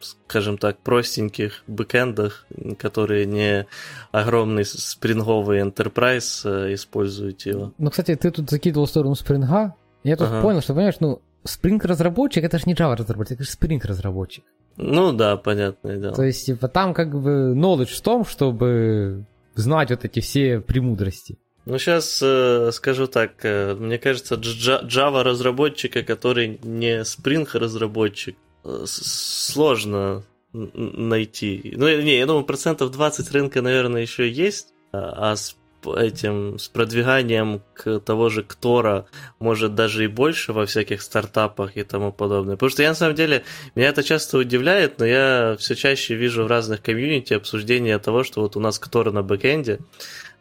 скажем 0.00 0.58
так, 0.58 0.78
простеньких 0.78 1.64
бэкэндах, 1.66 2.46
которые 2.78 3.26
не 3.26 3.66
огромный 4.12 4.64
спринговый 4.64 5.60
enterprise 5.60 6.42
э, 6.44 6.74
используют 6.74 7.42
его. 7.42 7.72
Ну, 7.76 7.90
кстати, 7.90 8.14
ты 8.14 8.30
тут 8.30 8.48
закидывал 8.48 8.86
в 8.86 8.90
сторону 8.90 9.14
спринга. 9.14 9.74
Я 10.04 10.16
тут 10.16 10.28
ага. 10.28 10.40
понял, 10.40 10.62
что, 10.62 10.74
понимаешь, 10.74 11.00
ну, 11.00 11.20
Spring 11.44 11.80
разработчик 11.82 12.44
это 12.44 12.58
же 12.58 12.64
не 12.66 12.74
Java 12.74 12.96
разработчик, 12.96 13.40
это 13.40 13.44
же 13.44 13.50
Spring 13.50 13.80
разработчик. 13.84 14.44
Ну 14.76 15.12
да, 15.12 15.36
понятное 15.36 15.98
дело. 15.98 16.14
То 16.14 16.22
есть, 16.22 16.46
типа, 16.46 16.68
там 16.68 16.94
как 16.94 17.10
бы 17.20 17.54
knowledge 17.54 17.94
в 17.96 18.00
том, 18.00 18.24
чтобы 18.24 19.24
знать 19.60 19.90
вот 19.90 20.04
эти 20.04 20.20
все 20.20 20.60
премудрости. 20.60 21.38
Ну, 21.66 21.78
сейчас 21.78 22.20
э, 22.22 22.70
скажу 22.72 23.06
так, 23.06 23.32
э, 23.44 23.74
мне 23.74 23.98
кажется, 23.98 24.34
Java 24.34 25.22
разработчика, 25.22 26.02
который 26.02 26.58
не 26.62 27.02
Spring 27.02 27.46
разработчик, 27.52 28.36
Э, 28.64 28.84
сложно 28.86 30.24
найти. 30.52 31.74
Ну, 31.76 31.88
не, 31.88 32.18
я 32.18 32.26
думаю, 32.26 32.44
процентов 32.44 32.90
20 32.90 33.30
рынка, 33.30 33.62
наверное, 33.62 34.02
еще 34.02 34.28
есть, 34.28 34.74
а, 34.92 35.30
а 35.30 35.36
с 35.36 35.56
этим, 35.86 36.58
с 36.58 36.68
продвиганием 36.68 37.62
к 37.74 38.00
того 38.00 38.28
же 38.28 38.42
Ктора, 38.42 39.06
может, 39.38 39.74
даже 39.74 40.04
и 40.04 40.08
больше 40.08 40.52
во 40.52 40.66
всяких 40.66 41.02
стартапах 41.02 41.76
и 41.76 41.82
тому 41.82 42.12
подобное. 42.12 42.56
Потому 42.56 42.70
что 42.70 42.82
я, 42.82 42.90
на 42.90 42.94
самом 42.94 43.14
деле, 43.14 43.44
меня 43.74 43.88
это 43.88 44.02
часто 44.02 44.38
удивляет, 44.38 44.98
но 44.98 45.06
я 45.06 45.56
все 45.58 45.74
чаще 45.74 46.14
вижу 46.14 46.44
в 46.44 46.46
разных 46.46 46.82
комьюнити 46.82 47.34
обсуждение 47.34 47.98
того, 47.98 48.24
что 48.24 48.42
вот 48.42 48.56
у 48.56 48.60
нас 48.60 48.78
Ктор 48.78 49.12
на 49.12 49.22
бэкэнде, 49.22 49.80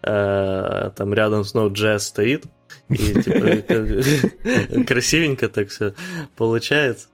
э, 0.04 0.92
там 0.96 1.14
рядом 1.14 1.44
с 1.44 1.56
Node.js 1.56 2.00
стоит, 2.00 2.46
и 2.90 3.22
типа 3.22 4.84
красивенько 4.88 5.50
так 5.50 5.70
все 5.70 5.94
получается. 6.36 7.08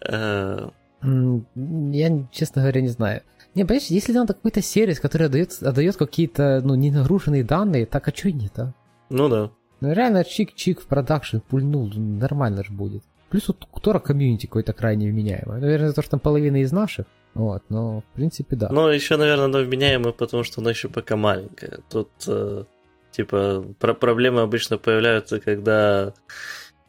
Э, 0.00 0.68
я, 1.02 2.26
честно 2.32 2.62
говоря, 2.62 2.80
не 2.80 2.88
знаю. 2.88 3.22
Не, 3.56 3.64
понимаешь, 3.64 3.88
если 3.88 4.12
надо 4.12 4.34
какой-то 4.34 4.60
сервис, 4.60 5.00
который 5.00 5.28
отдает, 5.28 5.62
отдает 5.62 5.96
какие-то 5.96 6.60
ну, 6.62 6.74
ненагруженные 6.74 7.42
данные, 7.42 7.86
так 7.86 8.06
а 8.06 8.14
что 8.14 8.30
нет, 8.30 8.52
а? 8.58 8.74
Ну 9.08 9.30
да. 9.30 9.50
Ну 9.80 9.92
реально 9.92 10.24
чик-чик 10.24 10.82
в 10.82 10.86
продакшн 10.86 11.38
пульнул, 11.38 11.90
нормально 11.94 12.62
же 12.62 12.72
будет. 12.72 13.02
Плюс 13.30 13.48
вот 13.48 13.66
Ктора 13.72 13.98
комьюнити 13.98 14.44
какой-то 14.44 14.74
крайне 14.74 15.10
вменяемый. 15.10 15.58
Наверное, 15.58 15.92
то, 15.92 16.02
что 16.02 16.12
там 16.12 16.20
половина 16.20 16.56
из 16.56 16.70
наших. 16.70 17.06
Вот, 17.32 17.62
но 17.70 18.02
в 18.02 18.14
принципе 18.14 18.56
да. 18.56 18.68
Ну, 18.70 18.88
еще, 18.88 19.16
наверное, 19.16 19.46
оно 19.46 19.60
вменяемое, 19.60 20.12
потому 20.12 20.44
что 20.44 20.60
оно 20.60 20.68
еще 20.68 20.90
пока 20.90 21.16
маленькое. 21.16 21.78
Тут, 21.88 22.10
э, 22.26 22.64
типа, 23.10 23.64
про- 23.80 23.94
проблемы 23.94 24.42
обычно 24.42 24.76
появляются, 24.76 25.40
когда 25.40 26.12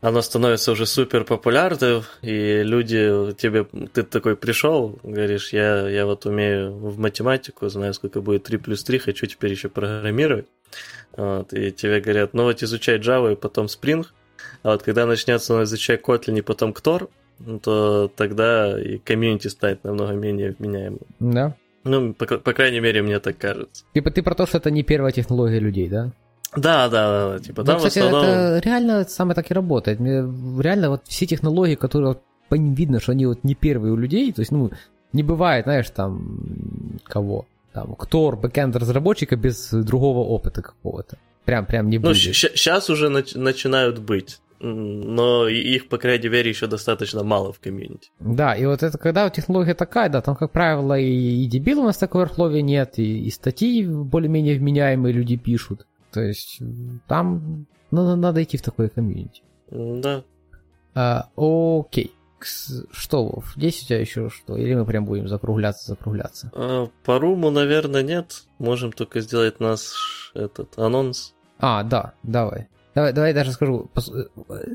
оно 0.02 0.22
становится 0.22 0.72
уже 0.72 0.86
супер 0.86 1.24
популярным, 1.24 2.04
и 2.22 2.62
люди 2.64 3.34
тебе, 3.38 3.64
ты 3.94 4.04
такой 4.04 4.36
пришел, 4.36 5.00
говоришь, 5.04 5.54
я, 5.54 5.88
я 5.90 6.06
вот 6.06 6.26
умею 6.26 6.74
в 6.74 7.00
математику, 7.00 7.68
знаю, 7.70 7.94
сколько 7.94 8.22
будет 8.22 8.44
3 8.44 8.58
плюс 8.58 8.84
3, 8.84 9.00
хочу 9.00 9.26
теперь 9.26 9.52
еще 9.52 9.70
программировать. 9.70 10.48
Вот, 11.16 11.52
и 11.54 11.72
тебе 11.72 12.00
говорят, 12.00 12.34
ну 12.34 12.44
вот 12.44 12.62
изучай 12.62 13.00
Java 13.00 13.34
и 13.34 13.36
потом 13.36 13.66
Spring, 13.66 14.06
а 14.64 14.74
вот 14.74 14.84
когда 14.84 15.06
начнется 15.06 15.64
изучать 15.64 16.02
Kotlin 16.02 16.38
и 16.38 16.42
потом 16.42 16.74
Ктор, 16.74 17.10
то 17.64 18.12
тогда 18.16 18.80
и 18.80 18.98
комьюнити 18.98 19.48
станет 19.48 19.84
намного 19.84 20.14
менее 20.14 20.56
вменяемым. 20.58 21.00
Да. 21.20 21.56
Ну, 21.84 22.14
по, 22.14 22.26
по 22.26 22.54
крайней 22.54 22.82
мере, 22.82 23.02
мне 23.02 23.20
так 23.20 23.38
кажется. 23.38 23.86
Типа 23.94 24.12
ты 24.12 24.22
про 24.22 24.36
то, 24.36 24.46
что 24.46 24.58
это 24.58 24.72
не 24.72 24.84
первая 24.84 25.12
технология 25.12 25.60
людей, 25.60 25.88
да? 25.88 26.12
Да, 26.56 26.90
да, 26.90 27.30
да. 27.34 27.40
Типа, 27.40 27.62
ну, 27.62 27.66
там 27.66 27.78
кстати, 27.78 28.00
основном... 28.00 28.26
это 28.26 28.62
реально 28.64 29.04
самое 29.06 29.36
так 29.36 29.52
и 29.52 29.54
работает. 29.54 30.00
Реально 30.00 30.90
вот 30.90 31.02
все 31.06 31.26
технологии, 31.26 31.76
которые 31.76 32.10
вот, 32.10 32.22
по 32.50 32.56
ним 32.56 32.74
видно, 32.74 33.00
что 33.00 33.12
они 33.12 33.26
вот 33.26 33.44
не 33.44 33.56
первые 33.56 33.94
у 33.94 33.98
людей, 33.98 34.32
то 34.32 34.42
есть, 34.42 34.52
ну, 34.52 34.72
не 35.14 35.24
бывает, 35.24 35.66
знаешь, 35.66 35.90
там, 35.90 37.00
кого? 37.04 37.46
Там, 37.74 37.96
Ктор, 37.96 38.38
backend 38.38 38.76
разработчика 38.76 39.36
без 39.36 39.70
другого 39.72 40.20
опыта 40.20 40.62
какого-то. 40.62 41.18
Прям, 41.46 41.66
прям 41.66 41.90
не 41.90 41.98
ну, 42.00 42.10
будет. 42.10 42.26
Ну, 42.26 42.34
сейчас 42.34 42.90
уже 42.90 43.08
нач- 43.08 43.38
начинают 43.38 44.00
быть 44.00 44.40
но 44.60 45.48
их, 45.48 45.88
по 45.88 45.98
крайней 45.98 46.30
мере, 46.30 46.50
еще 46.50 46.68
достаточно 46.68 47.24
мало 47.24 47.54
в 47.54 47.60
комьюнити. 47.60 48.10
Да, 48.20 48.56
и 48.56 48.66
вот 48.66 48.84
это 48.84 48.98
когда 48.98 49.30
технология 49.30 49.74
такая, 49.74 50.10
да, 50.10 50.22
там, 50.22 50.36
как 50.36 50.52
правило, 50.52 50.98
и, 50.98 51.44
и 51.44 51.46
дебил 51.46 51.82
у 51.82 51.84
нас 51.84 51.98
такой 51.98 52.26
workflow 52.26 52.60
нет, 52.62 52.98
и, 52.98 53.26
и 53.26 53.30
статьи 53.30 53.86
более-менее 53.86 54.58
вменяемые 54.58 55.14
люди 55.14 55.36
пишут. 55.38 55.86
То 56.18 56.24
есть 56.24 56.60
там 57.08 57.68
надо, 57.92 58.16
надо 58.16 58.42
идти 58.42 58.58
в 58.58 58.64
такое 58.64 58.90
комьюнити. 58.90 59.44
Да. 59.70 60.24
А, 60.96 61.30
окей. 61.36 62.12
Что, 62.40 63.24
Вов, 63.24 63.56
есть 63.56 63.84
у 63.84 63.86
тебя 63.86 64.00
еще 64.00 64.32
что? 64.32 64.58
Или 64.58 64.74
мы 64.74 64.84
прям 64.84 65.06
будем 65.06 65.28
закругляться, 65.28 65.92
закругляться? 65.92 66.52
А, 66.56 66.88
по 67.06 67.20
руму, 67.20 67.52
наверное, 67.52 68.02
нет. 68.02 68.46
Можем 68.58 68.94
только 68.94 69.22
сделать 69.22 69.60
наш 69.60 70.32
этот 70.34 70.76
анонс. 70.80 71.36
А, 71.60 71.84
да, 71.84 72.14
давай. 72.24 72.68
Давай, 72.96 73.14
давай 73.14 73.34
даже 73.36 73.52
скажу, 73.52 73.92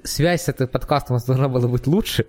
связь 0.05 0.43
с 0.43 0.49
этим 0.49 0.69
подкастом 0.69 1.19
должна 1.27 1.49
была 1.49 1.67
быть 1.67 1.89
лучше, 1.89 2.27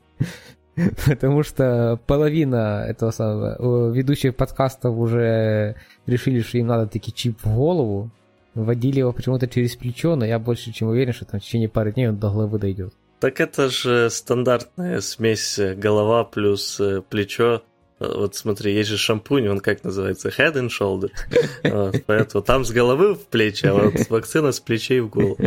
потому 1.06 1.43
что 1.43 1.99
половина 2.08 2.84
этого 2.88 3.12
самого 3.12 3.91
ведущих 3.91 4.36
подкастов 4.36 4.97
уже 4.97 5.76
решили, 6.08 6.41
что 6.41 6.58
им 6.58 6.65
надо 6.65 6.88
таки 6.88 7.13
чип 7.13 7.38
в 7.43 7.56
голову, 7.56 8.10
Водили 8.55 8.99
его 8.99 9.11
почему-то 9.11 9.47
через 9.47 9.75
плечо, 9.75 10.15
но 10.15 10.25
я 10.25 10.37
больше 10.39 10.71
чем 10.71 10.89
уверен, 10.89 11.13
что 11.13 11.25
там 11.25 11.39
в 11.39 11.43
течение 11.43 11.69
пары 11.69 11.91
дней 11.91 12.09
он 12.09 12.17
до 12.17 12.29
головы 12.29 12.59
дойдет. 12.59 12.93
Так 13.19 13.39
это 13.39 13.69
же 13.69 14.09
стандартная 14.09 15.01
смесь 15.01 15.59
голова 15.77 16.23
плюс 16.23 16.79
э, 16.79 17.01
плечо. 17.01 17.63
Вот 17.99 18.35
смотри, 18.35 18.73
есть 18.73 18.89
же 18.89 18.97
шампунь, 18.97 19.47
он 19.47 19.59
как 19.59 19.83
называется? 19.83 20.29
Head 20.29 20.55
and 20.55 20.69
shoulder. 20.69 21.09
Вот, 21.63 22.03
поэтому 22.05 22.43
там 22.43 22.65
с 22.65 22.71
головы 22.71 23.15
в 23.15 23.25
плечи, 23.27 23.65
а 23.65 23.73
вот 23.73 24.09
вакцина 24.09 24.51
с 24.51 24.59
плечей 24.59 24.99
в 24.99 25.09
голову. 25.09 25.37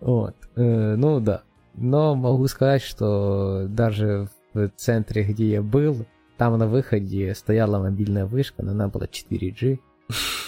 Вот. 0.00 0.34
Э, 0.56 0.94
ну 0.96 1.20
да. 1.20 1.42
Но 1.74 2.14
могу 2.14 2.46
сказать, 2.46 2.82
что 2.82 3.66
даже 3.68 4.30
в 4.54 4.70
центре, 4.76 5.22
где 5.24 5.46
я 5.50 5.62
был, 5.62 6.06
там 6.38 6.56
на 6.58 6.66
выходе 6.66 7.34
стояла 7.34 7.78
мобильная 7.78 8.26
вышка, 8.26 8.62
но 8.62 8.72
она 8.72 8.88
была 8.88 9.06
4G. 9.06 9.78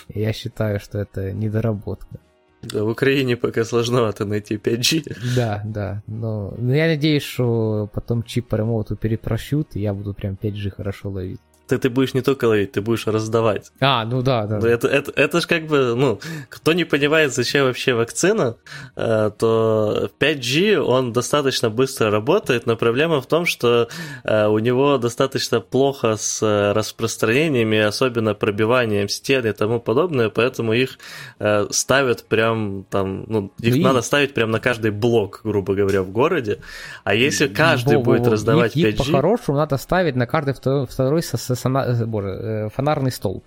Я 0.09 0.33
считаю, 0.33 0.81
что 0.81 0.99
это 0.99 1.33
недоработка. 1.33 2.19
Да, 2.63 2.85
в 2.85 2.89
Украине 2.89 3.37
пока 3.37 3.65
сложновато 3.65 4.25
найти 4.25 4.57
5G. 4.57 5.17
Да, 5.37 5.63
да. 5.65 6.03
Но, 6.07 6.55
но 6.59 6.75
я 6.75 6.87
надеюсь, 6.87 7.23
что 7.23 7.89
потом 7.93 8.23
чип 8.23 8.49
по 8.49 8.57
ремоуту 8.57 8.97
перепрощут, 8.97 9.77
и 9.77 9.81
я 9.81 9.95
буду 9.95 10.15
прям 10.15 10.37
5G 10.43 10.71
хорошо 10.71 11.11
ловить. 11.11 11.41
Ты, 11.69 11.79
ты 11.79 11.91
будешь 11.91 12.15
не 12.15 12.23
только 12.23 12.47
ловить, 12.47 12.73
ты 12.73 12.81
будешь 12.81 13.07
раздавать. 13.07 13.71
А, 13.81 14.05
ну 14.05 14.23
да, 14.23 14.47
да. 14.47 14.57
Это, 14.69 14.89
это, 14.89 15.13
это 15.15 15.41
же 15.41 15.47
как 15.47 15.67
бы, 15.67 15.95
ну, 15.95 16.21
кто 16.49 16.73
не 16.73 16.85
понимает, 16.85 17.35
зачем 17.35 17.67
вообще 17.67 17.95
вакцина, 17.95 18.57
э, 18.97 19.31
то 19.39 20.11
5G, 20.19 20.77
он 20.77 21.13
достаточно 21.13 21.71
быстро 21.71 22.11
работает, 22.11 22.67
но 22.67 22.77
проблема 22.77 23.21
в 23.21 23.27
том, 23.27 23.47
что 23.47 23.89
э, 24.25 24.47
у 24.47 24.59
него 24.59 24.99
достаточно 24.99 25.61
плохо 25.61 26.17
с 26.17 26.43
распространениями, 26.75 27.79
особенно 27.79 28.35
пробиванием 28.35 29.09
стен 29.09 29.47
и 29.47 29.53
тому 29.53 29.81
подобное, 29.81 30.31
поэтому 30.31 30.73
их 30.73 30.99
э, 31.39 31.67
ставят 31.71 32.25
прям 32.25 32.85
там, 32.91 33.25
ну, 33.27 33.53
их 33.61 33.77
ну, 33.77 33.83
надо 33.83 33.99
и... 33.99 34.03
ставить 34.03 34.35
прям 34.35 34.51
на 34.51 34.61
каждый 34.61 34.91
блок, 34.91 35.41
грубо 35.45 35.75
говоря, 35.75 36.03
в 36.03 36.11
городе. 36.11 36.59
А 37.05 37.15
если 37.15 37.47
каждый 37.47 37.99
во, 37.99 38.03
будет 38.03 38.27
во, 38.27 38.33
раздавать 38.33 38.77
их, 38.77 38.87
5G... 38.87 38.91
Их 38.91 38.97
по-хорошему 38.99 39.59
надо 39.59 39.77
ставить 39.77 40.17
на 40.17 40.27
каждый 40.27 40.55
второй, 40.55 40.87
второй 40.87 41.23
со, 41.23 41.37
со, 41.59 41.95
со, 41.95 42.07
боже, 42.07 42.29
э, 42.29 42.69
фонарный 42.71 43.13
столб. 43.13 43.45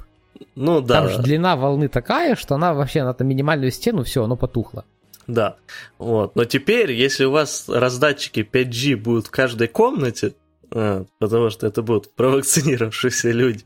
Ну 0.56 0.82
да. 0.82 1.02
Там 1.02 1.10
же 1.10 1.22
длина 1.22 1.56
волны 1.56 1.88
такая, 1.88 2.36
что 2.36 2.56
она 2.56 2.74
вообще 2.74 3.04
на 3.04 3.16
минимальную 3.24 3.72
стену, 3.72 4.04
все, 4.04 4.24
оно 4.24 4.36
потухло. 4.36 4.86
Да, 5.28 5.56
вот. 5.98 6.36
Но 6.36 6.46
теперь, 6.46 6.92
если 6.92 7.26
у 7.26 7.32
вас 7.32 7.70
раздатчики 7.70 8.42
5G 8.42 8.96
будут 8.96 9.28
в 9.28 9.32
каждой 9.32 9.68
комнате, 9.68 10.34
а, 10.74 11.06
потому 11.20 11.50
что 11.50 11.68
это 11.68 11.82
будут 11.82 12.12
провакцинировавшиеся 12.16 13.32
люди, 13.32 13.64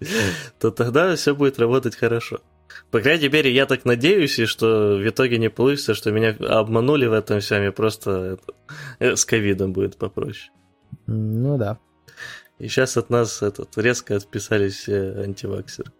то 0.59 0.71
тогда 0.71 1.15
все 1.15 1.35
будет 1.35 1.59
работать 1.59 1.95
хорошо. 1.95 2.39
По 2.91 2.99
крайней 2.99 3.29
мере, 3.29 3.53
я 3.53 3.65
так 3.65 3.85
надеюсь, 3.85 4.37
и 4.39 4.45
что 4.45 4.97
в 4.97 5.07
итоге 5.07 5.37
не 5.37 5.49
получится, 5.49 5.93
что 5.93 6.11
меня 6.11 6.35
обманули 6.39 7.05
в 7.05 7.13
этом 7.13 7.39
всем, 7.39 7.63
и 7.63 7.71
просто 7.71 8.37
это, 8.37 8.53
э, 8.99 9.15
с 9.15 9.25
ковидом 9.25 9.71
будет 9.71 9.97
попроще. 9.97 10.51
Ну 11.07 11.57
да. 11.57 11.77
И 12.59 12.67
сейчас 12.67 12.97
от 12.97 13.09
нас 13.09 13.41
этот, 13.41 13.77
резко 13.77 14.15
отписались 14.15 14.75
все 14.75 15.13
антиваксеры. 15.23 15.91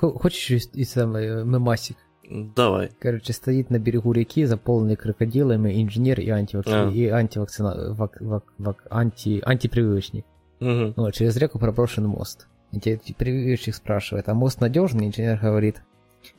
Хочешь 0.00 0.68
и, 0.72 0.84
самый 0.84 1.44
мемасик? 1.44 1.96
Давай. 2.28 2.90
Короче, 3.00 3.32
стоит 3.32 3.70
на 3.70 3.78
берегу 3.78 4.12
реки, 4.12 4.44
заполненный 4.44 4.96
крокодилами, 4.96 5.82
инженер 5.82 6.20
и, 6.20 6.28
антивакци... 6.28 6.72
а. 6.72 6.90
и 6.90 7.06
антивакцина... 7.06 7.94
вак... 7.94 8.20
Вак... 8.20 8.44
Вак... 8.58 8.86
Анти... 8.90 9.40
антипрививочник. 9.44 10.24
Угу. 10.60 10.94
Вот, 10.96 11.14
через 11.14 11.36
реку 11.36 11.58
проброшен 11.58 12.06
мост. 12.06 12.48
Антипрививочник 12.72 13.74
спрашивает, 13.74 14.28
а 14.28 14.34
мост 14.34 14.60
надежный? 14.60 15.06
Инженер 15.06 15.38
говорит, 15.40 15.82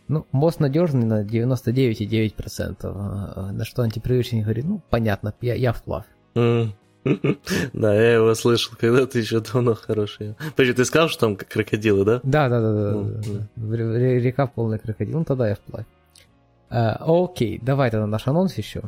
ну, 0.07 0.25
мост 0.31 0.59
надежный 0.59 1.05
на 1.05 1.23
99,9%. 1.23 2.75
А, 2.83 3.51
на 3.51 3.65
что 3.65 3.83
антипривычник 3.83 4.43
говорит, 4.43 4.65
ну, 4.65 4.81
понятно, 4.89 5.33
я, 5.41 5.55
я 5.55 5.73
вплавь. 5.73 6.05
Да, 7.73 7.93
я 7.93 8.15
его 8.15 8.33
слышал 8.35 8.73
когда-то 8.79 9.17
еще 9.17 9.39
давно 9.39 9.75
хороший. 9.75 10.35
Подожди, 10.55 10.73
ты 10.73 10.85
сказал, 10.85 11.09
что 11.09 11.21
там 11.21 11.35
крокодилы, 11.35 12.05
да? 12.05 12.19
Да, 12.23 12.49
да, 12.49 12.61
да, 12.61 12.73
да. 12.73 13.47
Ну, 13.55 13.95
река 13.95 14.47
полная 14.47 14.77
крокодил, 14.77 15.19
ну 15.19 15.25
тогда 15.25 15.49
я 15.49 15.55
вплавь. 15.55 15.85
А, 16.69 16.97
окей, 17.05 17.59
давай 17.61 17.91
тогда 17.91 18.07
наш 18.07 18.27
анонс 18.27 18.57
еще. 18.57 18.83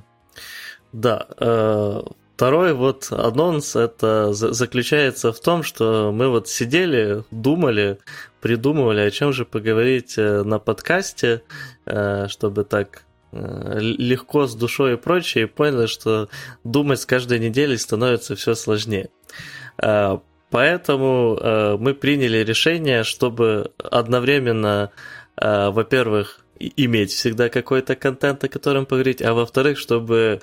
Да, 0.91 1.27
э, 1.39 2.01
Второй 2.39 2.71
вот 2.71 3.09
анонс 3.11 3.75
это 3.75 4.31
заключается 4.31 5.33
в 5.33 5.41
том, 5.41 5.61
что 5.61 6.13
мы 6.13 6.29
вот 6.29 6.47
сидели, 6.47 7.25
думали, 7.31 7.99
придумывали, 8.39 9.01
о 9.01 9.11
чем 9.11 9.33
же 9.33 9.43
поговорить 9.43 10.17
э, 10.17 10.43
на 10.43 10.57
подкасте, 10.57 11.41
э, 11.85 12.29
чтобы 12.29 12.63
так 12.63 13.03
легко 13.31 14.47
с 14.47 14.55
душой 14.55 14.93
и 14.93 14.97
прочее, 14.97 15.43
и 15.43 15.47
поняли, 15.47 15.85
что 15.85 16.29
думать 16.63 16.99
с 16.99 17.05
каждой 17.05 17.39
неделей 17.39 17.77
становится 17.77 18.35
все 18.35 18.55
сложнее. 18.55 19.09
Поэтому 20.51 21.77
мы 21.77 21.93
приняли 21.93 22.39
решение, 22.39 23.03
чтобы 23.03 23.71
одновременно, 23.77 24.91
во-первых, 25.37 26.38
иметь 26.59 27.11
всегда 27.11 27.49
какой-то 27.49 27.95
контент, 27.95 28.43
о 28.43 28.49
котором 28.49 28.85
поговорить, 28.85 29.21
а 29.21 29.33
во-вторых, 29.33 29.77
чтобы 29.77 30.41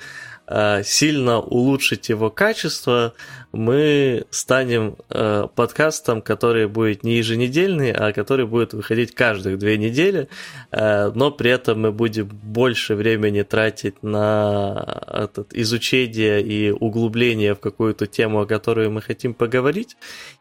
Э, 0.48 0.83
сильно 0.85 1.40
улучшить 1.40 2.09
его 2.09 2.31
качество, 2.31 3.14
мы 3.50 4.26
станем 4.31 4.96
э, 5.11 5.48
подкастом, 5.57 6.22
который 6.22 6.68
будет 6.68 7.02
не 7.02 7.16
еженедельный, 7.16 7.90
а 7.90 8.12
который 8.12 8.46
будет 8.46 8.72
выходить 8.72 9.12
каждых 9.12 9.59
две 9.59 9.76
недели, 9.76 10.29
э, 10.70 11.11
но 11.12 11.33
при 11.33 11.50
этом 11.50 11.81
мы 11.81 11.90
будем 11.90 12.29
больше 12.29 12.94
времени 12.94 13.42
тратить 13.42 14.05
на 14.05 15.02
этот, 15.09 15.52
изучение 15.52 16.40
и 16.42 16.70
углубление 16.70 17.57
в 17.57 17.59
какую-то 17.59 18.07
тему, 18.07 18.42
о 18.42 18.46
которой 18.46 18.88
мы 18.88 19.02
хотим 19.02 19.35
поговорить, 19.35 19.96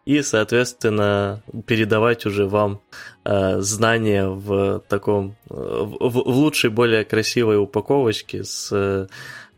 и, 0.06 0.22
соответственно, 0.22 1.42
передавать 1.66 2.28
уже 2.28 2.46
вам 2.46 2.80
знания 3.26 4.28
в 4.28 4.84
таком, 4.88 5.36
в, 5.50 6.10
в 6.10 6.18
лучшей, 6.28 6.70
более 6.70 7.04
красивой 7.04 7.58
упаковочке 7.58 8.44
с 8.44 9.08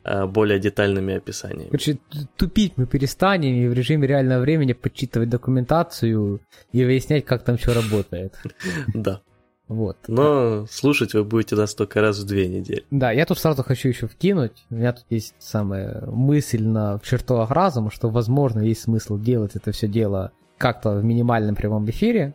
Э, 0.09 0.25
более 0.25 0.57
детальными 0.57 1.15
описаниями. 1.15 1.65
Короче, 1.65 1.97
тупить 2.37 2.77
мы 2.77 2.85
перестанем 2.85 3.53
и 3.53 3.67
в 3.67 3.73
режиме 3.73 4.07
реального 4.07 4.39
времени 4.39 4.71
подсчитывать 4.71 5.27
документацию 5.27 6.39
и 6.71 6.85
выяснять, 6.85 7.25
как 7.25 7.43
там 7.43 7.57
все 7.57 7.73
работает. 7.73 8.33
Да. 8.93 9.21
Вот. 9.67 9.97
Но 10.07 10.65
слушать 10.71 11.13
вы 11.13 11.25
будете 11.25 11.57
нас 11.57 11.75
только 11.75 11.99
раз 11.99 12.19
в 12.19 12.25
две 12.25 12.47
недели. 12.47 12.85
Да, 12.89 13.11
я 13.11 13.25
тут 13.25 13.37
сразу 13.37 13.63
хочу 13.63 13.89
еще 13.89 14.07
вкинуть. 14.07 14.65
У 14.69 14.75
меня 14.75 14.93
тут 14.93 15.03
есть 15.09 15.35
самая 15.39 16.05
мысль 16.05 16.63
на 16.63 16.99
в 16.99 17.01
чертогах 17.03 17.51
разума, 17.51 17.91
что, 17.91 18.09
возможно, 18.09 18.61
есть 18.61 18.83
смысл 18.83 19.17
делать 19.17 19.57
это 19.57 19.73
все 19.73 19.89
дело 19.89 20.31
как-то 20.57 20.91
в 20.91 21.03
минимальном 21.03 21.55
прямом 21.55 21.89
эфире. 21.89 22.33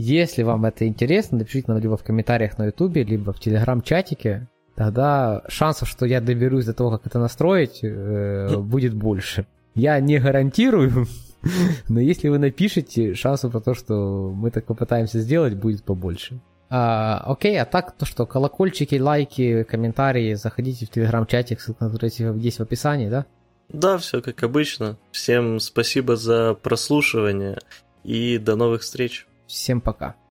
Если 0.00 0.44
вам 0.44 0.64
это 0.64 0.86
интересно, 0.86 1.38
напишите 1.38 1.72
нам 1.72 1.78
либо 1.78 1.96
в 1.96 2.04
комментариях 2.04 2.56
на 2.56 2.66
ютубе, 2.66 3.02
либо 3.02 3.32
в 3.32 3.40
телеграм-чатике 3.40 4.46
тогда 4.76 5.42
шансов, 5.48 5.88
что 5.88 6.06
я 6.06 6.20
доберусь 6.20 6.66
до 6.66 6.72
того, 6.72 6.92
как 6.92 7.08
это 7.08 7.18
настроить, 7.18 7.80
э, 7.82 8.56
будет 8.58 8.94
больше. 8.94 9.48
Я 9.74 9.98
не 9.98 10.20
гарантирую, 10.20 11.08
но 11.88 11.98
если 11.98 12.28
вы 12.28 12.38
напишете, 12.38 13.16
шансов 13.16 13.50
про 13.50 13.60
то, 13.60 13.74
что 13.74 14.32
мы 14.32 14.52
так 14.52 14.66
попытаемся 14.66 15.18
сделать, 15.18 15.54
будет 15.54 15.82
побольше. 15.82 16.38
А, 16.70 17.24
окей, 17.26 17.60
а 17.60 17.64
так, 17.64 17.96
то 17.96 18.06
что, 18.06 18.24
колокольчики, 18.24 18.94
лайки, 19.00 19.64
комментарии, 19.64 20.34
заходите 20.34 20.86
в 20.86 20.90
телеграм-чатик, 20.90 21.60
ссылка 21.60 21.86
на 21.86 21.90
который 21.90 22.12
есть 22.38 22.60
в 22.60 22.62
описании, 22.62 23.08
да? 23.08 23.26
Да, 23.68 23.98
все 23.98 24.22
как 24.22 24.44
обычно. 24.44 24.96
Всем 25.10 25.58
спасибо 25.58 26.14
за 26.14 26.54
прослушивание 26.54 27.58
и 28.04 28.38
до 28.38 28.54
новых 28.54 28.82
встреч. 28.82 29.26
Всем 29.48 29.80
пока. 29.80 30.14